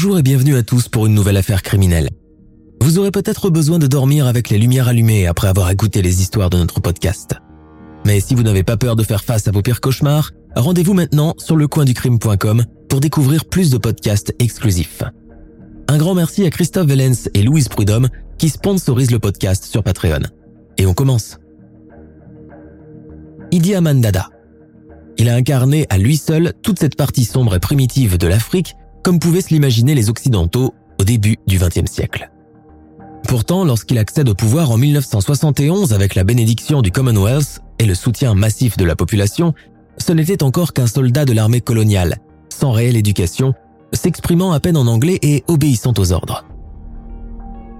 [0.00, 2.08] Bonjour et bienvenue à tous pour une nouvelle affaire criminelle.
[2.80, 6.50] Vous aurez peut-être besoin de dormir avec les lumières allumées après avoir écouté les histoires
[6.50, 7.34] de notre podcast.
[8.06, 11.34] Mais si vous n'avez pas peur de faire face à vos pires cauchemars, rendez-vous maintenant
[11.38, 15.02] sur lecoinducrime.com pour découvrir plus de podcasts exclusifs.
[15.88, 18.06] Un grand merci à Christophe Vellens et Louise Prudhomme
[18.38, 20.22] qui sponsorisent le podcast sur Patreon.
[20.76, 21.38] Et on commence.
[23.50, 24.28] Idi Aman Dada.
[25.16, 28.76] Il a incarné à lui seul toute cette partie sombre et primitive de l'Afrique
[29.08, 32.30] comme pouvaient se l'imaginer les Occidentaux au début du XXe siècle.
[33.26, 38.34] Pourtant, lorsqu'il accède au pouvoir en 1971 avec la bénédiction du Commonwealth et le soutien
[38.34, 39.54] massif de la population,
[39.96, 42.18] ce n'était encore qu'un soldat de l'armée coloniale,
[42.50, 43.54] sans réelle éducation,
[43.94, 46.44] s'exprimant à peine en anglais et obéissant aux ordres.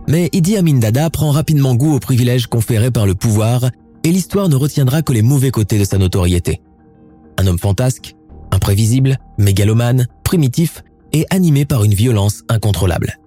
[0.08, 3.68] Mais Idi Amin Dada prend rapidement goût aux privilèges conférés par le pouvoir
[4.02, 6.62] et l'histoire ne retiendra que les mauvais côtés de sa notoriété.
[7.36, 8.16] Un homme fantasque,
[8.50, 13.18] imprévisible, mégalomane, primitif et animé par une violence incontrôlable.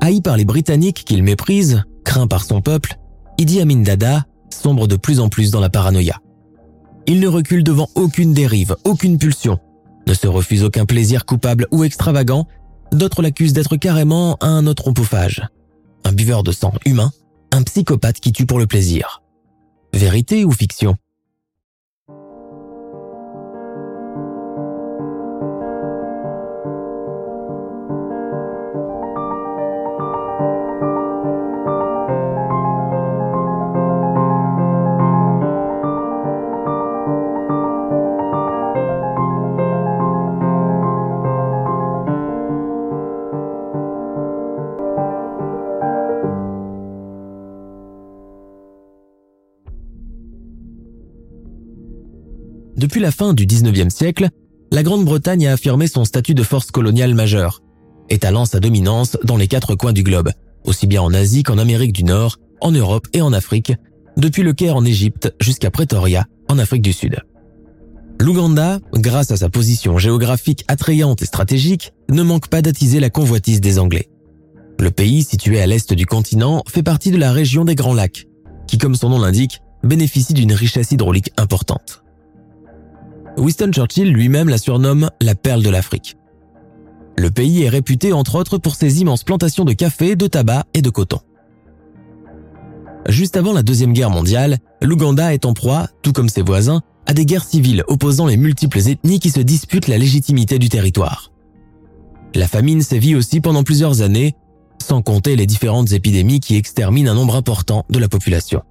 [0.00, 2.98] Haï par les Britanniques qu'il méprise, craint par son peuple,
[3.38, 6.20] Idi Amin Dada sombre de plus en plus dans la paranoïa.
[7.06, 9.58] Il ne recule devant aucune dérive, aucune pulsion,
[10.06, 12.46] ne se refuse aucun plaisir coupable ou extravagant,
[12.92, 15.42] d'autres l'accusent d'être carrément un anthropophage,
[16.04, 17.10] un buveur de sang humain,
[17.52, 19.22] un psychopathe qui tue pour le plaisir.
[19.92, 20.96] Vérité ou fiction?
[52.84, 54.28] Depuis la fin du 19e siècle,
[54.70, 57.62] la Grande-Bretagne a affirmé son statut de force coloniale majeure,
[58.10, 60.32] étalant sa dominance dans les quatre coins du globe,
[60.66, 63.72] aussi bien en Asie qu'en Amérique du Nord, en Europe et en Afrique,
[64.18, 67.20] depuis le Caire en Égypte jusqu'à Pretoria en Afrique du Sud.
[68.20, 73.62] L'Ouganda, grâce à sa position géographique attrayante et stratégique, ne manque pas d'attiser la convoitise
[73.62, 74.10] des Anglais.
[74.78, 78.26] Le pays, situé à l'est du continent, fait partie de la région des Grands Lacs,
[78.66, 82.03] qui, comme son nom l'indique, bénéficie d'une richesse hydraulique importante.
[83.36, 86.16] Winston Churchill lui-même la surnomme la perle de l'Afrique.
[87.16, 90.82] Le pays est réputé entre autres pour ses immenses plantations de café, de tabac et
[90.82, 91.20] de coton.
[93.08, 97.12] Juste avant la Deuxième Guerre mondiale, l'Ouganda est en proie, tout comme ses voisins, à
[97.12, 101.30] des guerres civiles opposant les multiples ethnies qui se disputent la légitimité du territoire.
[102.34, 104.34] La famine sévit aussi pendant plusieurs années,
[104.82, 108.62] sans compter les différentes épidémies qui exterminent un nombre important de la population.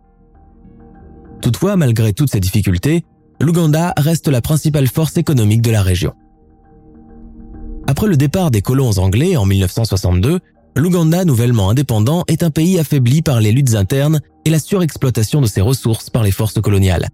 [1.41, 3.05] Toutefois, malgré toutes ces difficultés,
[3.39, 6.13] l'Ouganda reste la principale force économique de la région.
[7.87, 10.39] Après le départ des colons anglais en 1962,
[10.75, 15.47] l'Ouganda nouvellement indépendant est un pays affaibli par les luttes internes et la surexploitation de
[15.47, 17.09] ses ressources par les forces coloniales.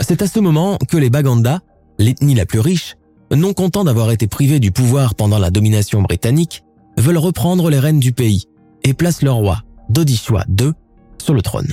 [0.00, 1.60] C'est à ce moment que les Baganda,
[1.98, 2.96] l'ethnie la plus riche,
[3.34, 6.64] non contents d'avoir été privés du pouvoir pendant la domination britannique,
[6.98, 8.44] veulent reprendre les rênes du pays
[8.84, 10.72] et placent leur roi, Dodishwa II,
[11.22, 11.72] sur le trône.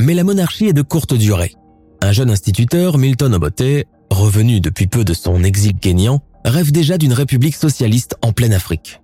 [0.00, 1.54] Mais la monarchie est de courte durée.
[2.02, 7.12] Un jeune instituteur, Milton Obote, revenu depuis peu de son exil kényan, rêve déjà d'une
[7.12, 9.00] république socialiste en pleine Afrique.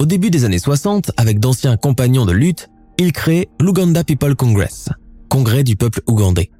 [0.00, 4.88] Au début des années 60, avec d'anciens compagnons de lutte, il crée l'Uganda People Congress,
[5.28, 6.50] congrès du peuple ougandais.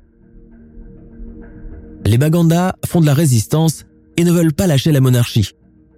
[2.06, 3.86] Les Baganda font de la résistance
[4.16, 5.50] et ne veulent pas lâcher la monarchie.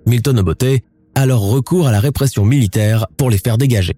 [0.07, 0.65] Milton Obote
[1.15, 3.95] a alors recours à la répression militaire pour les faire dégager.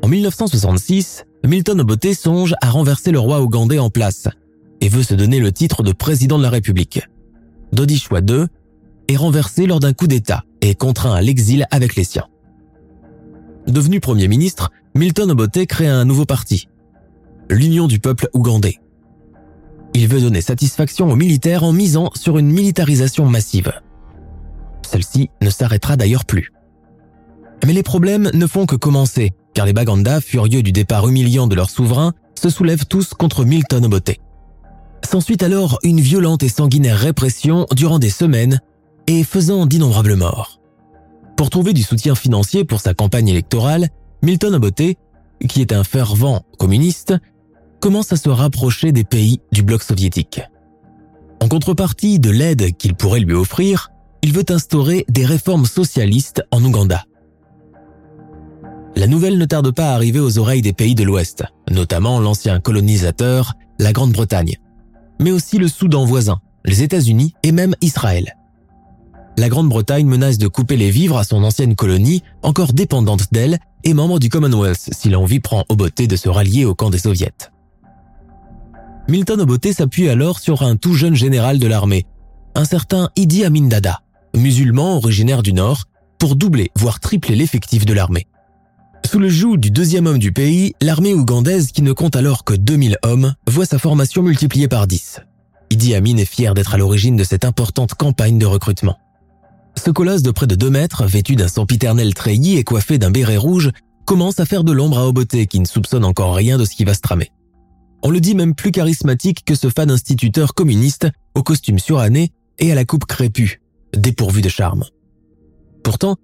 [0.00, 4.28] En 1966, Milton Obote songe à renverser le roi ougandais en place
[4.80, 7.02] et veut se donner le titre de président de la République.
[7.72, 8.46] Dodishwa II
[9.08, 12.28] est renversé lors d'un coup d'État et contraint à l'exil avec les siens.
[13.66, 16.68] Devenu Premier ministre, Milton Obote crée un nouveau parti,
[17.50, 18.78] l'Union du peuple ougandais.
[19.94, 23.72] Il veut donner satisfaction aux militaires en misant sur une militarisation massive.
[24.86, 26.52] Celle-ci ne s'arrêtera d'ailleurs plus.
[27.64, 31.54] Mais les problèmes ne font que commencer, car les Baganda, furieux du départ humiliant de
[31.54, 34.16] leur souverain, se soulèvent tous contre Milton Obote.
[35.04, 38.60] S'ensuit alors une violente et sanguinaire répression durant des semaines
[39.06, 40.60] et faisant d'innombrables morts.
[41.36, 43.88] Pour trouver du soutien financier pour sa campagne électorale,
[44.22, 44.96] Milton Obote,
[45.48, 47.14] qui est un fervent communiste,
[47.80, 50.40] commence à se rapprocher des pays du bloc soviétique.
[51.40, 53.90] En contrepartie de l'aide qu'il pourrait lui offrir,
[54.22, 57.04] il veut instaurer des réformes socialistes en Ouganda.
[58.94, 62.60] La nouvelle ne tarde pas à arriver aux oreilles des pays de l'Ouest, notamment l'ancien
[62.60, 64.56] colonisateur, la Grande-Bretagne,
[65.18, 68.36] mais aussi le Soudan voisin, les États-Unis et même Israël.
[69.38, 73.94] La Grande-Bretagne menace de couper les vivres à son ancienne colonie, encore dépendante d'elle et
[73.94, 77.32] membre du Commonwealth si l'envie prend Obote de se rallier au camp des soviets.
[79.08, 82.04] Milton Obote s'appuie alors sur un tout jeune général de l'armée,
[82.54, 84.02] un certain Idi Amin Dada,
[84.36, 85.84] musulman originaire du Nord,
[86.18, 88.26] pour doubler, voire tripler l'effectif de l'armée.
[89.04, 92.54] Sous le joug du deuxième homme du pays, l'armée ougandaise, qui ne compte alors que
[92.54, 95.20] 2000 hommes, voit sa formation multipliée par 10.
[95.70, 98.96] Idi Amin est fier d'être à l'origine de cette importante campagne de recrutement.
[99.82, 103.36] Ce colosse de près de 2 mètres, vêtu d'un sempiternel treillis et coiffé d'un béret
[103.36, 103.70] rouge,
[104.06, 106.84] commence à faire de l'ombre à Obote qui ne soupçonne encore rien de ce qui
[106.84, 107.30] va se tramer.
[108.02, 112.72] On le dit même plus charismatique que ce fan instituteur communiste, au costume suranné et
[112.72, 113.60] à la coupe crépue,
[113.96, 114.84] dépourvu de charme.
[115.84, 116.16] Pourtant,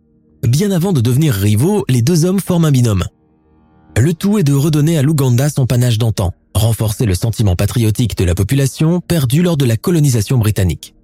[0.42, 3.04] bien avant de devenir rivaux, les deux hommes forment un binôme.
[3.96, 8.24] Le tout est de redonner à l'Ouganda son panache d'antan, renforcer le sentiment patriotique de
[8.24, 10.94] la population perdu lors de la colonisation britannique.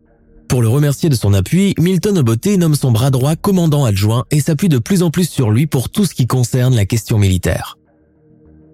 [0.49, 4.41] Pour le remercier de son appui, Milton Obote nomme son bras droit commandant adjoint et
[4.41, 7.79] s'appuie de plus en plus sur lui pour tout ce qui concerne la question militaire.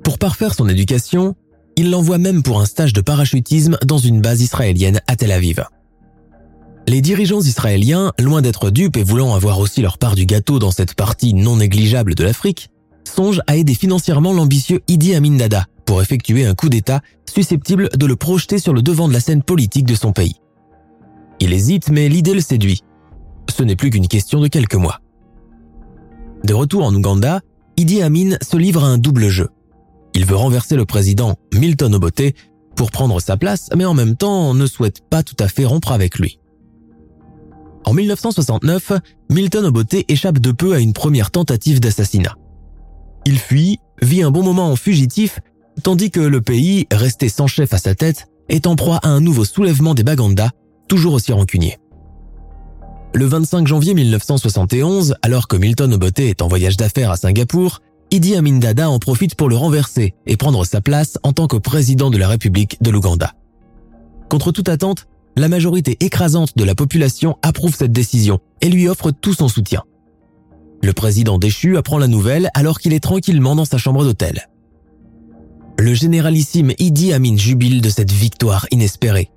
[0.05, 1.35] Pour parfaire son éducation,
[1.77, 5.65] il l'envoie même pour un stage de parachutisme dans une base israélienne à Tel Aviv.
[6.91, 10.73] Les dirigeants israéliens, loin d'être dupes et voulant avoir aussi leur part du gâteau dans
[10.73, 12.69] cette partie non négligeable de l'Afrique,
[13.05, 17.01] songent à aider financièrement l'ambitieux Idi Amin Dada pour effectuer un coup d'État
[17.33, 20.35] susceptible de le projeter sur le devant de la scène politique de son pays.
[21.39, 22.83] Il hésite, mais l'idée le séduit.
[23.49, 24.99] Ce n'est plus qu'une question de quelques mois.
[26.43, 27.41] De retour en Ouganda,
[27.77, 29.51] Idi Amin se livre à un double jeu.
[30.13, 32.35] Il veut renverser le président Milton Obote
[32.75, 35.93] pour prendre sa place, mais en même temps ne souhaite pas tout à fait rompre
[35.93, 36.41] avec lui.
[37.85, 38.93] En 1969,
[39.31, 42.37] Milton Obote échappe de peu à une première tentative d'assassinat.
[43.27, 45.41] Il fuit, vit un bon moment en fugitif,
[45.83, 49.21] tandis que le pays, resté sans chef à sa tête, est en proie à un
[49.21, 50.51] nouveau soulèvement des Baganda,
[50.89, 51.79] toujours aussi rancunier.
[53.15, 57.81] Le 25 janvier 1971, alors que Milton Obote est en voyage d'affaires à Singapour,
[58.13, 61.57] Idi Amin Dada en profite pour le renverser et prendre sa place en tant que
[61.57, 63.35] président de la République de l'Ouganda.
[64.29, 65.07] Contre toute attente,
[65.41, 69.83] la majorité écrasante de la population approuve cette décision et lui offre tout son soutien.
[70.83, 74.49] Le président déchu apprend la nouvelle alors qu'il est tranquillement dans sa chambre d'hôtel.
[75.79, 79.31] Le généralissime Idi Amin jubile de cette victoire inespérée.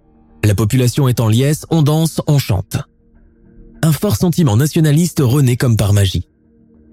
[0.44, 2.76] La population est en liesse, on danse, on chante.
[3.82, 6.28] Un fort sentiment nationaliste renaît comme par magie.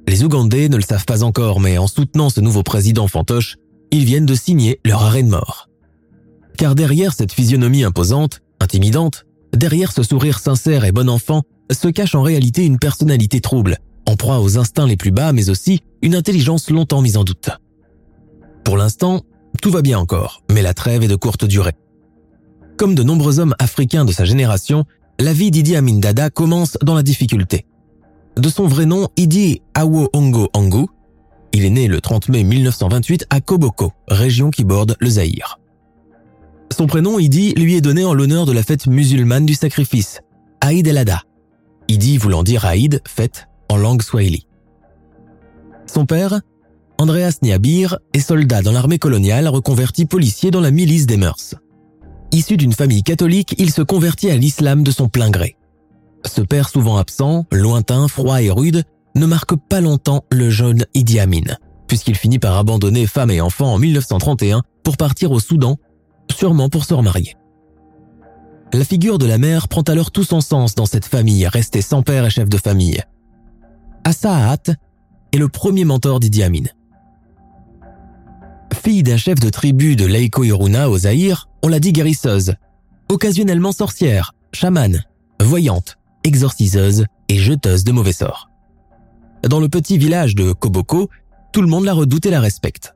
[0.07, 3.57] Les Ougandais ne le savent pas encore, mais en soutenant ce nouveau président fantoche,
[3.91, 5.69] ils viennent de signer leur arrêt de mort.
[6.57, 12.15] Car derrière cette physionomie imposante, intimidante, derrière ce sourire sincère et bon enfant, se cache
[12.15, 16.15] en réalité une personnalité trouble, en proie aux instincts les plus bas, mais aussi une
[16.15, 17.51] intelligence longtemps mise en doute.
[18.65, 19.23] Pour l'instant,
[19.63, 21.75] tout va bien encore, mais la trêve est de courte durée.
[22.77, 24.85] Comme de nombreux hommes africains de sa génération,
[25.19, 27.67] la vie d'Idi Amin Dada commence dans la difficulté.
[28.37, 30.87] De son vrai nom, Idi Awo Ongo Angu,
[31.53, 35.60] il est né le 30 mai 1928 à Koboko, région qui borde le Zaïre.
[36.77, 40.21] Son prénom, Idi, lui est donné en l'honneur de la fête musulmane du sacrifice,
[40.61, 41.23] Aïd el-Adha.
[41.89, 44.47] Idi voulant dire Aïd, fête, en langue swahili.
[45.87, 46.41] Son père,
[46.99, 51.55] Andreas Niabir, est soldat dans l'armée coloniale reconverti policier dans la milice des mœurs.
[52.33, 55.57] Issu d'une famille catholique, il se convertit à l'islam de son plein gré.
[56.25, 58.85] Ce père souvent absent, lointain, froid et rude,
[59.17, 61.57] ne marque pas longtemps le jeune Idi Amin,
[61.89, 65.77] puisqu'il finit par abandonner femme et enfants en 1931 pour partir au Soudan,
[66.33, 67.37] sûrement pour se remarier.
[68.73, 72.03] La figure de la mère prend alors tout son sens dans cette famille restée sans
[72.03, 73.03] père et chef de famille.
[74.05, 74.57] Assa
[75.33, 76.65] est le premier mentor d'Idi Amin.
[78.73, 82.55] Fille d'un chef de tribu de Leiko Yoruna au Zaïre, on l'a dit guérisseuse,
[83.09, 85.05] occasionnellement sorcière, chamane,
[85.41, 88.51] voyante, exorciseuse et jeteuse de mauvais sorts.
[89.43, 91.09] Dans le petit village de Koboko,
[91.53, 92.95] tout le monde la redoute et la respecte.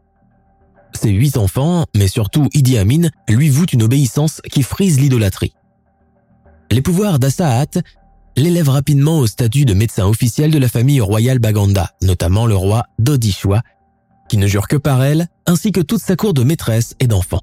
[0.95, 5.53] Ses huit enfants, mais surtout Idi Amin, lui vouent une obéissance qui frise l'idolâtrie.
[6.71, 7.83] Les pouvoirs d'Assahat
[8.37, 12.85] l'élèvent rapidement au statut de médecin officiel de la famille royale Baganda, notamment le roi
[12.99, 13.63] Dodishwa,
[14.29, 17.43] qui ne jure que par elle, ainsi que toute sa cour de maîtresses et d'enfants.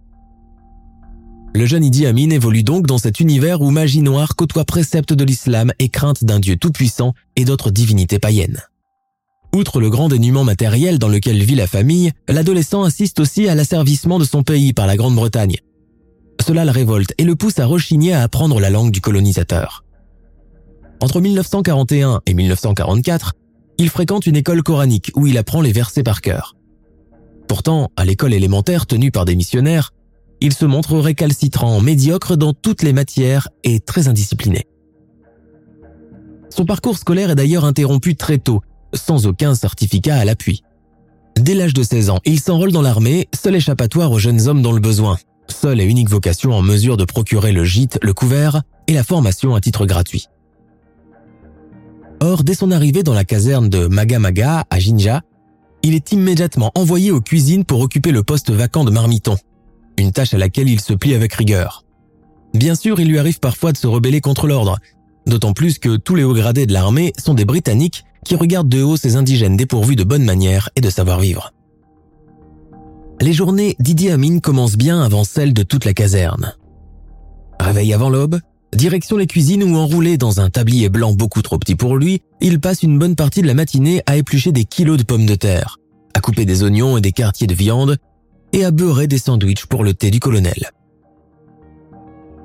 [1.53, 5.23] Le jeune Idi Amin évolue donc dans cet univers où magie noire côtoie préceptes de
[5.25, 8.61] l'islam et crainte d'un dieu tout-puissant et d'autres divinités païennes.
[9.53, 14.17] Outre le grand dénuement matériel dans lequel vit la famille, l'adolescent assiste aussi à l'asservissement
[14.17, 15.57] de son pays par la Grande-Bretagne.
[16.39, 19.83] Cela le révolte et le pousse à rechigner à apprendre la langue du colonisateur.
[21.01, 23.33] Entre 1941 et 1944,
[23.77, 26.55] il fréquente une école coranique où il apprend les versets par cœur.
[27.47, 29.91] Pourtant, à l'école élémentaire tenue par des missionnaires,
[30.39, 34.65] il se montre récalcitrant, médiocre dans toutes les matières et très indiscipliné.
[36.49, 38.61] Son parcours scolaire est d'ailleurs interrompu très tôt,
[38.93, 40.63] sans aucun certificat à l'appui.
[41.37, 44.73] Dès l'âge de 16 ans, il s'enrôle dans l'armée, seul échappatoire aux jeunes hommes dans
[44.73, 45.17] le besoin,
[45.47, 49.55] seule et unique vocation en mesure de procurer le gîte, le couvert et la formation
[49.55, 50.27] à titre gratuit.
[52.19, 55.21] Or, dès son arrivée dans la caserne de Magamaga à Jinja,
[55.83, 59.37] il est immédiatement envoyé aux cuisines pour occuper le poste vacant de marmiton,
[59.97, 61.83] une tâche à laquelle il se plie avec rigueur.
[62.53, 64.77] Bien sûr, il lui arrive parfois de se rebeller contre l'ordre,
[65.25, 68.83] d'autant plus que tous les hauts gradés de l'armée sont des Britanniques qui regardent de
[68.83, 71.53] haut ces indigènes dépourvus de bonnes manières et de savoir-vivre.
[73.19, 76.53] Les journées d'Idi Amin commencent bien avant celles de toute la caserne.
[77.59, 78.39] Réveil avant l'aube,
[78.75, 82.59] direction les cuisines où enroulé dans un tablier blanc beaucoup trop petit pour lui, il
[82.59, 85.77] passe une bonne partie de la matinée à éplucher des kilos de pommes de terre,
[86.15, 87.97] à couper des oignons et des quartiers de viande,
[88.53, 90.71] et à beurrer des sandwichs pour le thé du colonel.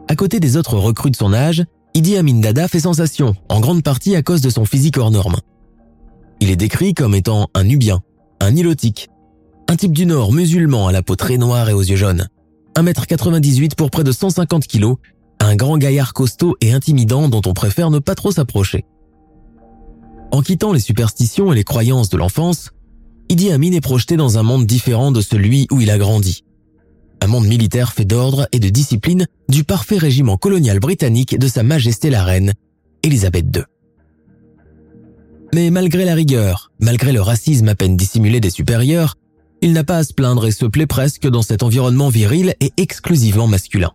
[0.08, 1.64] À côté des autres recrues de son âge,
[1.94, 5.36] Idi Amin Dada fait sensation, en grande partie à cause de son physique hors norme.
[6.40, 8.00] Il est décrit comme étant un Nubien,
[8.40, 9.08] un Nilotique,
[9.68, 12.28] un type du Nord musulman à la peau très noire et aux yeux jaunes,
[12.76, 14.94] 1m98 pour près de 150 kg,
[15.40, 18.84] un grand gaillard costaud et intimidant dont on préfère ne pas trop s'approcher.
[20.30, 22.70] En quittant les superstitions et les croyances de l'enfance,
[23.28, 26.44] Idi Amin est projeté dans un monde différent de celui où il a grandi.
[27.22, 31.62] Un monde militaire fait d'ordre et de discipline du parfait régiment colonial britannique de Sa
[31.62, 32.52] Majesté la Reine,
[33.02, 33.62] Élisabeth II.
[35.56, 39.14] Mais malgré la rigueur, malgré le racisme à peine dissimulé des supérieurs,
[39.62, 42.74] il n'a pas à se plaindre et se plaît presque dans cet environnement viril et
[42.76, 43.92] exclusivement masculin.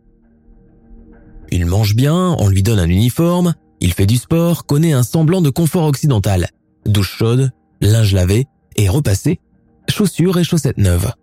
[1.51, 5.39] Il mange bien, on lui donne un uniforme, il fait du sport, connaît un semblant
[5.39, 6.47] de confort occidental,
[6.87, 9.39] douche chaude, linge lavé, et repassé,
[9.87, 11.13] chaussures et chaussettes neuves.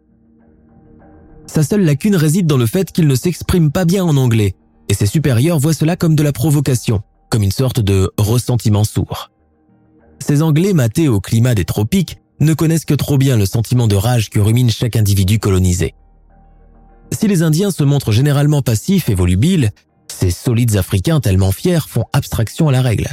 [1.48, 4.54] Sa seule lacune réside dans le fait qu'il ne s'exprime pas bien en anglais,
[4.88, 9.32] et ses supérieurs voient cela comme de la provocation, comme une sorte de ressentiment sourd.
[10.18, 13.96] Ces Anglais matés au climat des tropiques ne connaissent que trop bien le sentiment de
[13.96, 15.94] rage que rumine chaque individu colonisé.
[17.12, 19.70] Si les Indiens se montrent généralement passifs et volubiles,
[20.08, 23.08] ces solides Africains tellement fiers font abstraction à la règle.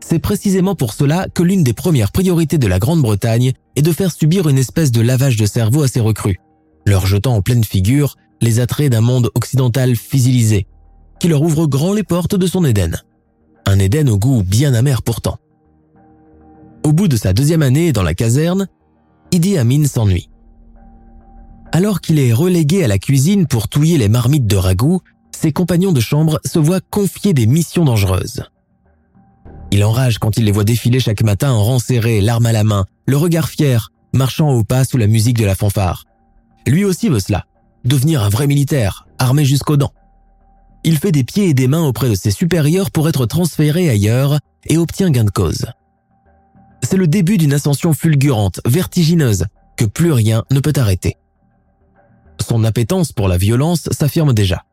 [0.00, 4.12] C'est précisément pour cela que l'une des premières priorités de la Grande-Bretagne est de faire
[4.12, 6.40] subir une espèce de lavage de cerveau à ses recrues,
[6.84, 10.66] leur jetant en pleine figure les attraits d'un monde occidental physilisé,
[11.20, 13.00] qui leur ouvre grand les portes de son Éden.
[13.66, 15.38] Un Éden au goût bien amer pourtant.
[16.84, 18.68] Au bout de sa deuxième année dans la caserne,
[19.32, 20.28] Idi Amin s'ennuie.
[21.72, 25.00] Alors qu'il est relégué à la cuisine pour touiller les marmites de ragoût,
[25.34, 28.42] ses compagnons de chambre se voient confier des missions dangereuses.
[29.70, 32.64] Il enrage quand il les voit défiler chaque matin en rang serré, l'arme à la
[32.64, 36.04] main, le regard fier, marchant au pas sous la musique de la fanfare.
[36.66, 37.46] Lui aussi veut cela,
[37.84, 39.94] devenir un vrai militaire, armé jusqu'aux dents.
[40.84, 44.38] Il fait des pieds et des mains auprès de ses supérieurs pour être transféré ailleurs
[44.66, 45.66] et obtient gain de cause.
[46.84, 51.16] C'est le début d'une ascension fulgurante, vertigineuse, que plus rien ne peut arrêter.
[52.46, 54.64] Son appétence pour la violence s'affirme déjà.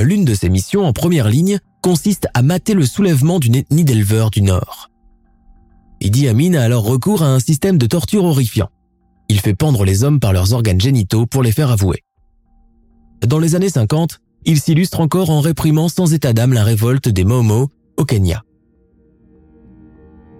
[0.00, 4.30] L'une de ses missions en première ligne consiste à mater le soulèvement d'une ethnie d'éleveurs
[4.30, 4.90] du Nord.
[6.00, 8.70] Idi Amin a alors recours à un système de torture horrifiant.
[9.28, 12.04] Il fait pendre les hommes par leurs organes génitaux pour les faire avouer.
[13.26, 17.24] Dans les années 50, il s'illustre encore en réprimant sans état d'âme la révolte des
[17.24, 18.44] Momo au Kenya.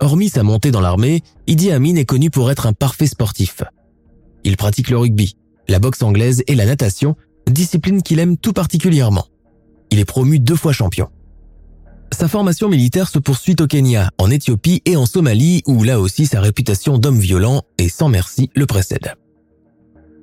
[0.01, 3.63] Hormis sa montée dans l'armée, Idi Amin est connu pour être un parfait sportif.
[4.45, 5.37] Il pratique le rugby,
[5.69, 7.17] la boxe anglaise et la natation,
[7.51, 9.27] discipline qu'il aime tout particulièrement.
[9.91, 11.09] Il est promu deux fois champion.
[12.13, 16.27] Sa formation militaire se poursuit au Kenya, en Éthiopie et en Somalie, où là aussi
[16.27, 19.15] sa réputation d'homme violent et sans merci le précède.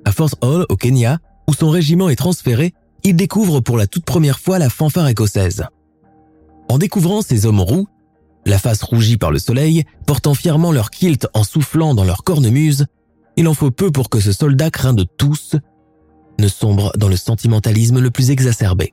[0.04, 2.72] À Force Hall, au Kenya, où son régiment est transféré,
[3.04, 5.64] il découvre pour la toute première fois la fanfare écossaise.
[6.68, 7.86] En découvrant ces hommes roux,
[8.46, 12.86] la face rougie par le soleil, portant fièrement leur kilt en soufflant dans leur cornemuse,
[13.36, 15.56] il en faut peu pour que ce soldat craint de tous
[16.38, 18.92] ne sombre dans le sentimentalisme le plus exacerbé.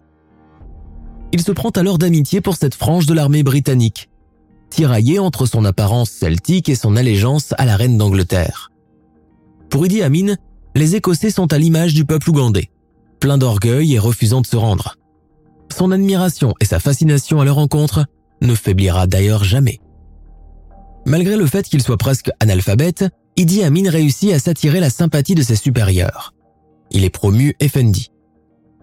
[1.32, 4.10] Il se prend alors d'amitié pour cette frange de l'armée britannique,
[4.70, 8.72] tiraillée entre son apparence celtique et son allégeance à la reine d'Angleterre.
[9.70, 10.36] Pour Idi Amin,
[10.76, 12.70] les Écossais sont à l'image du peuple ougandais,
[13.20, 14.96] plein d'orgueil et refusant de se rendre.
[15.76, 18.06] Son admiration et sa fascination à leur rencontre
[18.42, 19.80] ne faiblira d'ailleurs jamais.
[21.06, 23.06] Malgré le fait qu'il soit presque analphabète,
[23.36, 26.34] Idi Amin réussit à s'attirer la sympathie de ses supérieurs.
[26.92, 28.12] Il est promu Effendi,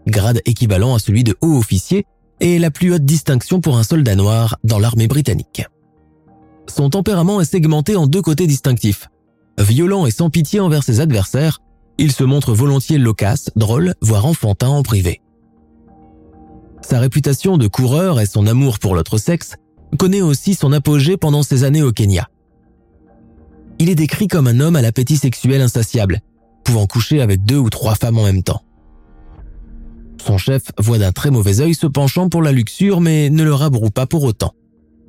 [0.06, 2.06] grade équivalent à celui de haut officier
[2.40, 5.64] et la plus haute distinction pour un soldat noir dans l'armée britannique.
[6.68, 9.08] Son tempérament est segmenté en deux côtés distinctifs.
[9.58, 11.60] Violent et sans pitié envers ses adversaires,
[11.98, 15.22] il se montre volontiers loquace, drôle, voire enfantin en privé.
[16.88, 19.56] Sa réputation de coureur et son amour pour l'autre sexe
[19.98, 22.28] connaît aussi son apogée pendant ses années au Kenya.
[23.80, 26.20] Il est décrit comme un homme à l'appétit sexuel insatiable,
[26.62, 28.62] pouvant coucher avec deux ou trois femmes en même temps.
[30.24, 33.52] Son chef voit d'un très mauvais œil ce penchant pour la luxure mais ne le
[33.52, 34.54] rabroue pas pour autant.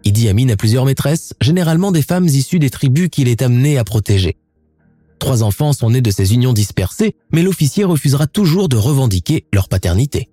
[0.04, 3.84] Idi Amin a plusieurs maîtresses, généralement des femmes issues des tribus qu'il est amené à
[3.84, 4.38] protéger.
[5.20, 9.70] Trois enfants sont nés de ces unions dispersées, mais l'officier refusera toujours de revendiquer leur
[9.70, 10.32] paternité.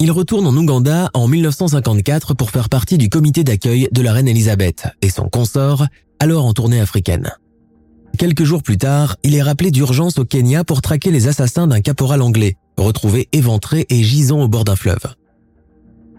[0.00, 4.28] Il retourne en Ouganda en 1954 pour faire partie du comité d'accueil de la reine
[4.28, 5.86] Elisabeth et son consort,
[6.18, 7.30] alors en tournée africaine.
[8.18, 11.80] Quelques jours plus tard, il est rappelé d'urgence au Kenya pour traquer les assassins d'un
[11.80, 15.14] caporal anglais, retrouvé éventré et gisant au bord d'un fleuve.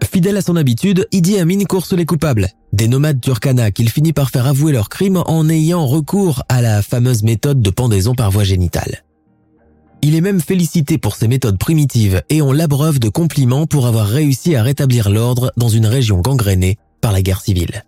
[0.04, 4.30] Fidèle à son habitude, Idi Amin course les coupables, des nomades turkana qu'il finit par
[4.30, 8.44] faire avouer leurs crimes en ayant recours à la fameuse méthode de pendaison par voie
[8.44, 9.05] génitale.
[10.02, 14.06] Il est même félicité pour ses méthodes primitives et on l'abreuve de compliments pour avoir
[14.06, 17.84] réussi à rétablir l'ordre dans une région gangrénée par la guerre civile.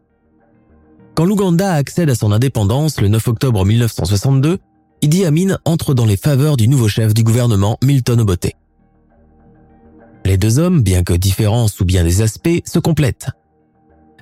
[1.14, 4.58] Quand l'Ouganda accède à son indépendance le 9 octobre 1962,
[5.02, 8.52] Idi Amin entre dans les faveurs du nouveau chef du gouvernement Milton Obote.
[10.24, 13.28] Les deux hommes, bien que différents sous bien des aspects, se complètent.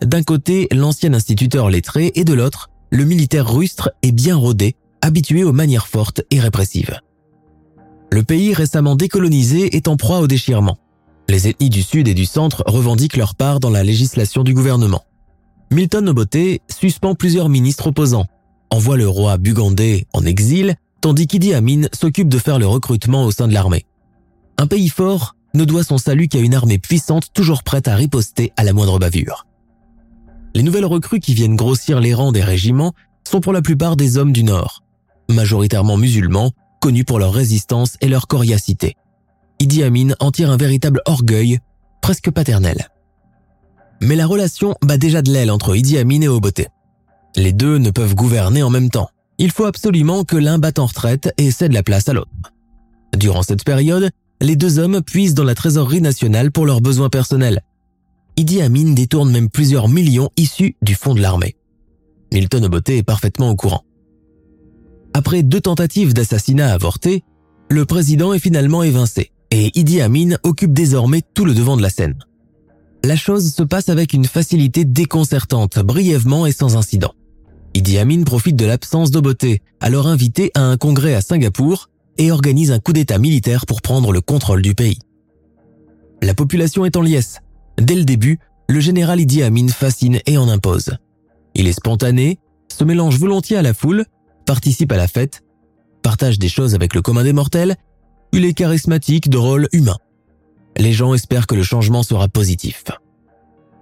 [0.03, 5.45] D'un côté, l'ancien instituteur lettré et de l'autre, le militaire rustre et bien rodé, habitué
[5.45, 7.01] aux manières fortes et répressives.
[8.13, 10.79] Le pays récemment décolonisé est en proie au déchirement.
[11.29, 15.05] Les ethnies du Sud et du Centre revendiquent leur part dans la législation du gouvernement.
[15.73, 18.27] Milton Obote suspend plusieurs ministres opposants,
[18.71, 23.33] envoie le roi bugandais en exil, tandis qu'Idi Amin s'occupe de faire le recrutement au
[23.33, 23.87] sein de l'armée.
[24.59, 28.53] Un pays fort ne doit son salut qu'à une armée puissante toujours prête à riposter
[28.57, 29.47] à la moindre bavure.
[30.55, 32.95] Les nouvelles recrues qui viennent grossir les rangs des régiments
[33.29, 34.85] sont pour la plupart des hommes du Nord,
[35.29, 36.53] majoritairement musulmans,
[36.87, 38.95] connus pour leur résistance et leur coriacité.
[39.59, 41.59] Idi Amin en tire un véritable orgueil,
[42.01, 42.87] presque paternel.
[44.01, 46.69] Mais la relation bat déjà de l'aile entre Idi Amin et Obote.
[47.35, 49.11] Les deux ne peuvent gouverner en même temps.
[49.39, 52.31] Il faut absolument que l'un batte en retraite et cède la place à l'autre.
[53.17, 54.09] Durant cette période,
[54.41, 57.63] les deux hommes puisent dans la trésorerie nationale pour leurs besoins personnels.
[58.37, 61.57] Idi Amin détourne même plusieurs millions issus du fonds de l'armée.
[62.33, 63.83] Milton Obote est parfaitement au courant.
[65.17, 67.25] Après deux tentatives d'assassinat avortées,
[67.71, 71.89] le président est finalement évincé et Idi Amin occupe désormais tout le devant de la
[71.89, 72.19] scène.
[73.03, 77.15] La chose se passe avec une facilité déconcertante, brièvement et sans incident.
[77.73, 79.47] Idi Amin profite de l'absence d'Obote,
[79.81, 84.13] alors invité à un congrès à Singapour, et organise un coup d'État militaire pour prendre
[84.13, 84.99] le contrôle du pays.
[86.21, 87.41] La population est en liesse.
[87.79, 90.91] Dès le début, le général Idi Amin fascine et en impose.
[91.55, 92.39] Il est spontané,
[92.71, 94.05] se mélange volontiers à la foule,
[94.47, 95.43] participe à la fête,
[96.03, 97.77] partage des choses avec le commun des mortels,
[98.33, 99.99] il est charismatique, drôle, humain.
[100.79, 102.85] Les gens espèrent que le changement sera positif.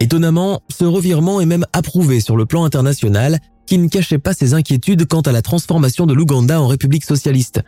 [0.00, 4.54] Étonnamment, ce revirement est même approuvé sur le plan international qui ne cachait pas ses
[4.54, 7.62] inquiétudes quant à la transformation de l'Ouganda en République socialiste,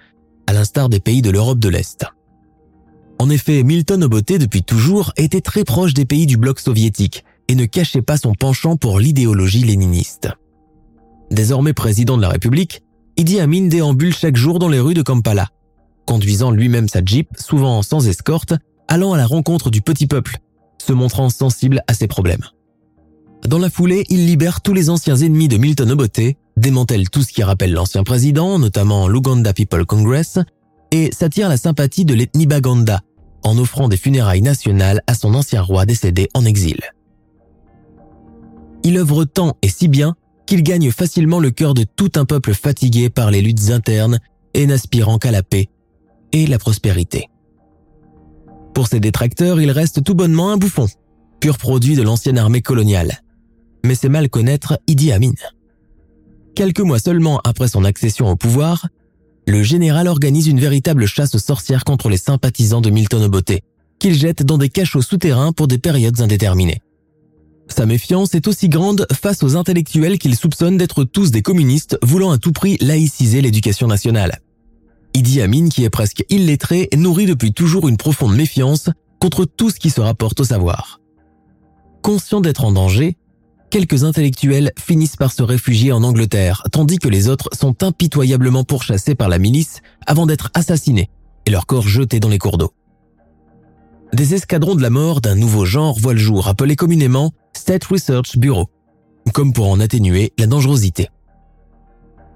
[0.46, 2.04] à l'instar des pays de l'Europe de l'Est.
[3.18, 7.54] En effet, Milton Obote depuis toujours était très proche des pays du bloc soviétique et
[7.54, 10.28] ne cachait pas son penchant pour l'idéologie léniniste.
[11.30, 12.82] Désormais président de la République,
[13.18, 15.48] Idi Amin déambule chaque jour dans les rues de Kampala,
[16.05, 18.52] conduisant lui-même sa Jeep, souvent sans escorte,
[18.88, 20.37] allant à la rencontre du petit peuple,
[20.79, 22.44] se montrant sensible à ses problèmes.
[23.46, 26.20] Dans la foulée, il libère tous les anciens ennemis de Milton Obote,
[26.59, 30.38] démantèle tout ce qui rappelle l'ancien président, notamment l'Uganda People Congress,
[30.90, 33.00] et s'attire la sympathie de l'ethnie Baganda,
[33.42, 36.81] en offrant des funérailles nationales à son ancien roi décédé en exil.
[38.83, 42.54] Il œuvre tant et si bien qu'il gagne facilement le cœur de tout un peuple
[42.54, 44.20] fatigué par les luttes internes
[44.54, 45.68] et n'aspirant qu'à la paix
[46.32, 47.28] et la prospérité.
[48.74, 50.87] Pour ses détracteurs, il reste tout bonnement un bouffon,
[51.40, 53.22] pur produit de l'ancienne armée coloniale.
[53.85, 55.32] Mais c'est mal connaître Idi Amin.
[56.54, 58.88] Quelques mois seulement après son accession au pouvoir,
[59.46, 63.61] le général organise une véritable chasse aux sorcières contre les sympathisants de Milton Obote,
[63.98, 66.82] qu'il jette dans des cachots souterrains pour des périodes indéterminées.
[67.68, 72.31] Sa méfiance est aussi grande face aux intellectuels qu'il soupçonne d'être tous des communistes voulant
[72.31, 74.40] à tout prix laïciser l'éducation nationale.
[75.14, 79.81] Idi Amin, qui est presque illettré, nourrit depuis toujours une profonde méfiance contre tout ce
[79.81, 81.00] qui se rapporte au savoir.
[82.02, 83.16] Conscient d'être en danger,
[83.70, 89.14] quelques intellectuels finissent par se réfugier en Angleterre, tandis que les autres sont impitoyablement pourchassés
[89.14, 91.11] par la milice avant d'être assassinés
[91.46, 92.72] et leurs corps jetés dans les cours d'eau.
[94.12, 98.38] Des escadrons de la mort d'un nouveau genre voient le jour, appelé communément State Research
[98.38, 98.69] Bureau,
[99.33, 101.09] comme pour en atténuer la dangerosité.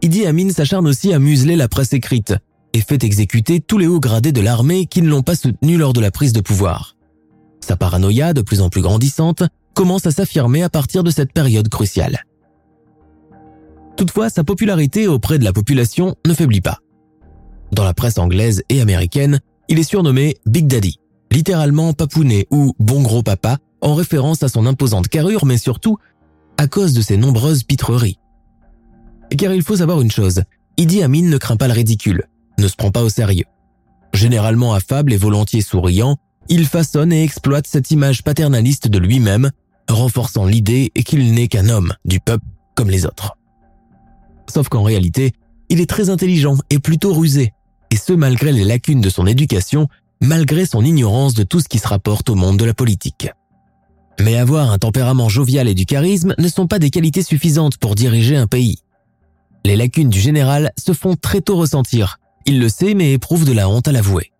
[0.02, 2.34] Idi Amin s'acharne aussi à museler la presse écrite
[2.72, 5.92] et fait exécuter tous les hauts gradés de l'armée qui ne l'ont pas soutenu lors
[5.92, 6.96] de la prise de pouvoir.
[7.60, 9.42] Sa paranoïa, de plus en plus grandissante,
[9.74, 12.24] commence à s'affirmer à partir de cette période cruciale.
[13.96, 16.78] Toutefois, sa popularité auprès de la population ne faiblit pas.
[17.72, 20.99] Dans la presse anglaise et américaine, il est surnommé Big Daddy,
[21.30, 25.98] littéralement papounet ou bon gros papa, en référence à son imposante carrure, mais surtout
[26.58, 28.18] à cause de ses nombreuses pitreries.
[29.36, 30.42] Car il faut savoir une chose,
[30.76, 32.24] Idi Amin ne craint pas le ridicule,
[32.58, 33.46] ne se prend pas au sérieux.
[34.12, 36.16] Généralement affable et volontiers souriant,
[36.48, 39.50] il façonne et exploite cette image paternaliste de lui-même,
[39.88, 43.36] renforçant l'idée qu'il n'est qu'un homme du peuple comme les autres.
[44.48, 45.32] Sauf qu'en réalité,
[45.68, 47.52] il est très intelligent et plutôt rusé,
[47.90, 49.88] et ce malgré les lacunes de son éducation,
[50.20, 53.30] malgré son ignorance de tout ce qui se rapporte au monde de la politique.
[54.20, 57.94] Mais avoir un tempérament jovial et du charisme ne sont pas des qualités suffisantes pour
[57.94, 58.78] diriger un pays.
[59.64, 62.18] Les lacunes du général se font très tôt ressentir.
[62.46, 64.32] Il le sait mais éprouve de la honte à l'avouer.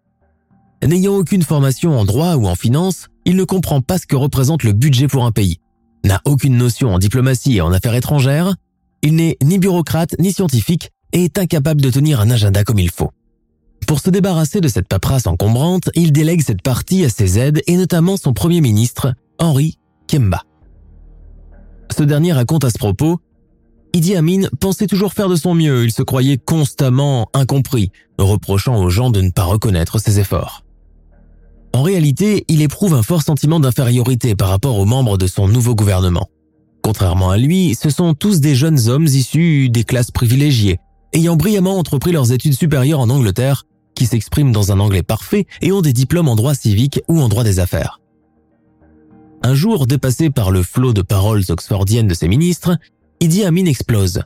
[0.83, 4.63] N'ayant aucune formation en droit ou en finance, il ne comprend pas ce que représente
[4.63, 5.61] le budget pour un pays,
[6.05, 8.55] n'a aucune notion en diplomatie et en affaires étrangères,
[9.03, 12.91] il n'est ni bureaucrate ni scientifique et est incapable de tenir un agenda comme il
[12.91, 13.11] faut.
[13.87, 17.77] Pour se débarrasser de cette paperasse encombrante, il délègue cette partie à ses aides et
[17.77, 20.43] notamment son premier ministre, Henri Kemba.
[21.97, 23.21] Ce dernier raconte à ce propos
[23.93, 28.91] Idi Amin pensait toujours faire de son mieux, il se croyait constamment incompris, reprochant aux
[28.91, 30.63] gens de ne pas reconnaître ses efforts.
[31.73, 35.75] En réalité, il éprouve un fort sentiment d'infériorité par rapport aux membres de son nouveau
[35.75, 36.29] gouvernement.
[36.83, 40.79] Contrairement à lui, ce sont tous des jeunes hommes issus des classes privilégiées,
[41.13, 43.67] ayant brillamment entrepris leurs études supérieures en Angleterre,
[44.07, 47.45] s'expriment dans un anglais parfait et ont des diplômes en droit civique ou en droit
[47.45, 48.01] des affaires.
[49.43, 52.77] Un jour, dépassé par le flot de paroles oxfordiennes de ses ministres,
[53.21, 54.23] Idi Amin explose.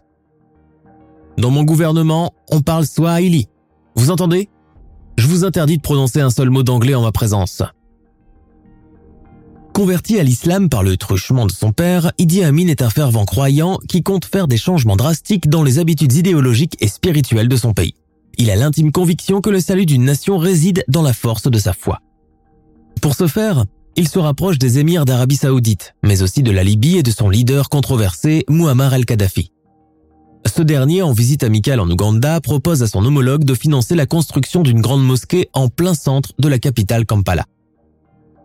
[1.38, 3.48] Dans mon gouvernement, on parle Swahili.
[3.96, 4.48] Vous entendez?
[5.16, 7.62] Je vous interdis de prononcer un seul mot d'anglais en ma présence.
[9.72, 13.78] Converti à l'islam par le truchement de son père, Idi Amin est un fervent croyant
[13.88, 17.94] qui compte faire des changements drastiques dans les habitudes idéologiques et spirituelles de son pays.
[18.38, 21.72] Il a l'intime conviction que le salut d'une nation réside dans la force de sa
[21.72, 22.00] foi.
[23.00, 23.64] Pour ce faire,
[23.96, 27.28] il se rapproche des émirs d'Arabie saoudite, mais aussi de la Libye et de son
[27.28, 29.50] leader controversé, Muammar el-Kadhafi.
[30.46, 34.62] Ce dernier, en visite amicale en Ouganda, propose à son homologue de financer la construction
[34.62, 37.44] d'une grande mosquée en plein centre de la capitale Kampala.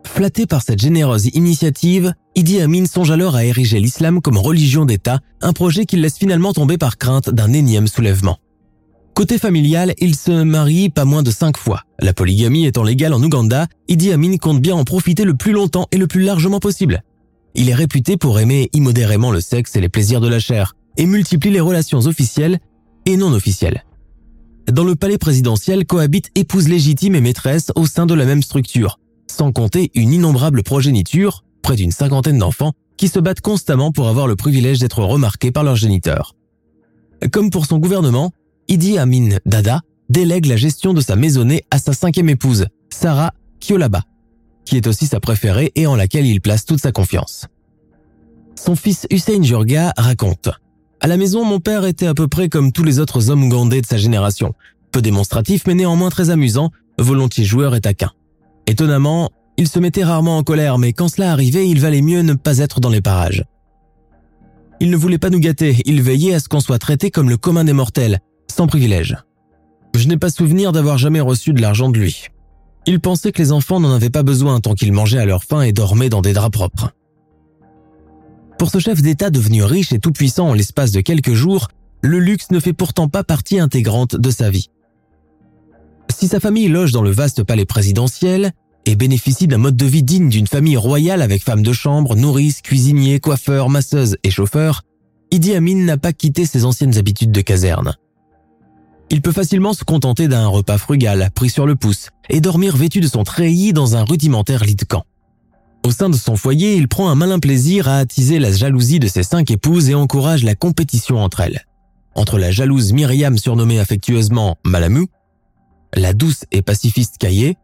[0.06, 5.20] Flatté par cette généreuse initiative, Idi Amin songe alors à ériger l'islam comme religion d'État,
[5.42, 8.38] un projet qu'il laisse finalement tomber par crainte d'un énième soulèvement.
[9.20, 11.82] Côté familial, il se marie pas moins de cinq fois.
[11.98, 15.86] La polygamie étant légale en Ouganda, Idi Amin compte bien en profiter le plus longtemps
[15.92, 17.02] et le plus largement possible.
[17.54, 21.04] Il est réputé pour aimer immodérément le sexe et les plaisirs de la chair, et
[21.04, 22.60] multiplie les relations officielles
[23.04, 23.84] et non officielles.
[24.72, 28.98] Dans le palais présidentiel cohabitent épouses légitimes et maîtresses au sein de la même structure,
[29.26, 34.26] sans compter une innombrable progéniture, près d'une cinquantaine d'enfants, qui se battent constamment pour avoir
[34.26, 36.34] le privilège d'être remarqués par leurs géniteurs.
[37.32, 38.32] Comme pour son gouvernement,
[38.70, 39.80] Idi Amin Dada
[40.10, 44.02] délègue la gestion de sa maisonnée à sa cinquième épouse, Sarah Kiolaba,
[44.64, 47.48] qui est aussi sa préférée et en laquelle il place toute sa confiance.
[48.54, 50.50] Son fils Hussein Jurga raconte
[51.02, 53.80] à la maison, mon père était à peu près comme tous les autres hommes gandés
[53.80, 54.52] de sa génération.
[54.92, 58.12] Peu démonstratif, mais néanmoins très amusant, volontiers joueur et taquin.
[58.66, 62.34] Étonnamment, il se mettait rarement en colère, mais quand cela arrivait, il valait mieux ne
[62.34, 63.44] pas être dans les parages.
[64.78, 67.38] Il ne voulait pas nous gâter, il veillait à ce qu'on soit traité comme le
[67.38, 69.16] commun des mortels, sans privilège.
[69.94, 72.26] Je n'ai pas souvenir d'avoir jamais reçu de l'argent de lui.
[72.86, 75.62] Il pensait que les enfants n'en avaient pas besoin tant qu'ils mangeaient à leur faim
[75.62, 76.92] et dormaient dans des draps propres.
[78.58, 81.68] Pour ce chef d'État devenu riche et tout-puissant en l'espace de quelques jours,
[82.02, 84.70] le luxe ne fait pourtant pas partie intégrante de sa vie.
[86.10, 88.52] Si sa famille loge dans le vaste palais présidentiel
[88.86, 92.62] et bénéficie d'un mode de vie digne d'une famille royale avec femmes de chambre, nourrices,
[92.62, 94.82] cuisiniers, coiffeurs, masseuses et chauffeurs,
[95.30, 97.96] Idi Amin n'a pas quitté ses anciennes habitudes de caserne.
[99.10, 103.00] Il peut facilement se contenter d'un repas frugal, pris sur le pouce, et dormir vêtu
[103.00, 105.04] de son treillis dans un rudimentaire lit de camp.
[105.84, 109.08] Au sein de son foyer, il prend un malin plaisir à attiser la jalousie de
[109.08, 111.64] ses cinq épouses et encourage la compétition entre elles.
[112.14, 115.06] Entre la jalouse Myriam surnommée affectueusement Malamou,
[115.94, 117.56] la douce et pacifiste Caillé,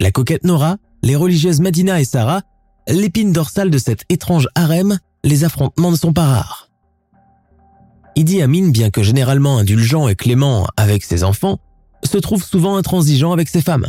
[0.00, 2.42] la coquette Nora, les religieuses Madina et Sarah,
[2.86, 6.71] l'épine dorsale de cet étrange harem, les affrontements ne sont pas rares.
[8.14, 11.58] Idi Amin, bien que généralement indulgent et clément avec ses enfants,
[12.04, 13.88] se trouve souvent intransigeant avec ses femmes.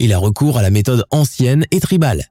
[0.00, 2.24] Il a recours à la méthode ancienne et tribale.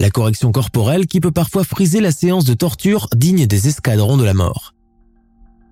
[0.00, 4.24] La correction corporelle qui peut parfois friser la séance de torture digne des escadrons de
[4.24, 4.74] la mort.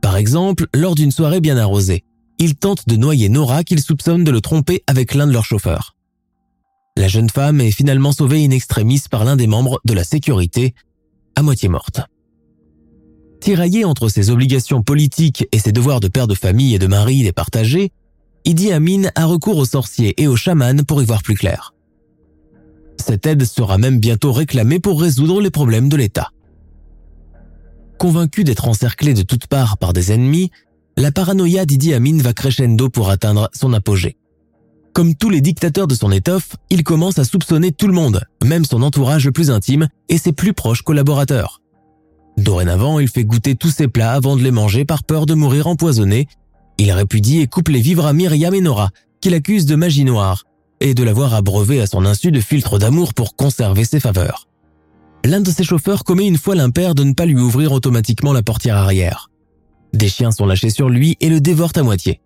[0.00, 2.04] Par exemple, lors d'une soirée bien arrosée,
[2.38, 5.94] il tente de noyer Nora qu'il soupçonne de le tromper avec l'un de leurs chauffeurs.
[6.96, 10.74] La jeune femme est finalement sauvée in extremis par l'un des membres de la sécurité,
[11.36, 12.00] à moitié morte.
[13.42, 17.24] Tiraillé entre ses obligations politiques et ses devoirs de père de famille et de mari
[17.24, 17.90] départagés,
[18.44, 21.74] Idi Amin a recours aux sorciers et aux chamans pour y voir plus clair.
[23.04, 26.30] Cette aide sera même bientôt réclamée pour résoudre les problèmes de l'État.
[27.98, 30.52] Convaincu d'être encerclé de toutes parts par des ennemis,
[30.96, 34.18] la paranoïa d'Idi Amin va crescendo pour atteindre son apogée.
[34.92, 38.64] Comme tous les dictateurs de son étoffe, il commence à soupçonner tout le monde, même
[38.64, 41.61] son entourage le plus intime et ses plus proches collaborateurs.
[42.42, 45.68] Dorénavant, il fait goûter tous ses plats avant de les manger par peur de mourir
[45.68, 46.26] empoisonné.
[46.76, 50.42] Il répudie et coupe les vivres à Myriam et Nora, qu'il accuse de magie noire
[50.80, 54.48] et de l'avoir abreuvé à son insu de filtres d'amour pour conserver ses faveurs.
[55.24, 58.42] L'un de ses chauffeurs commet une fois l'impair de ne pas lui ouvrir automatiquement la
[58.42, 59.30] portière arrière.
[59.92, 62.20] Des chiens sont lâchés sur lui et le dévorent à moitié.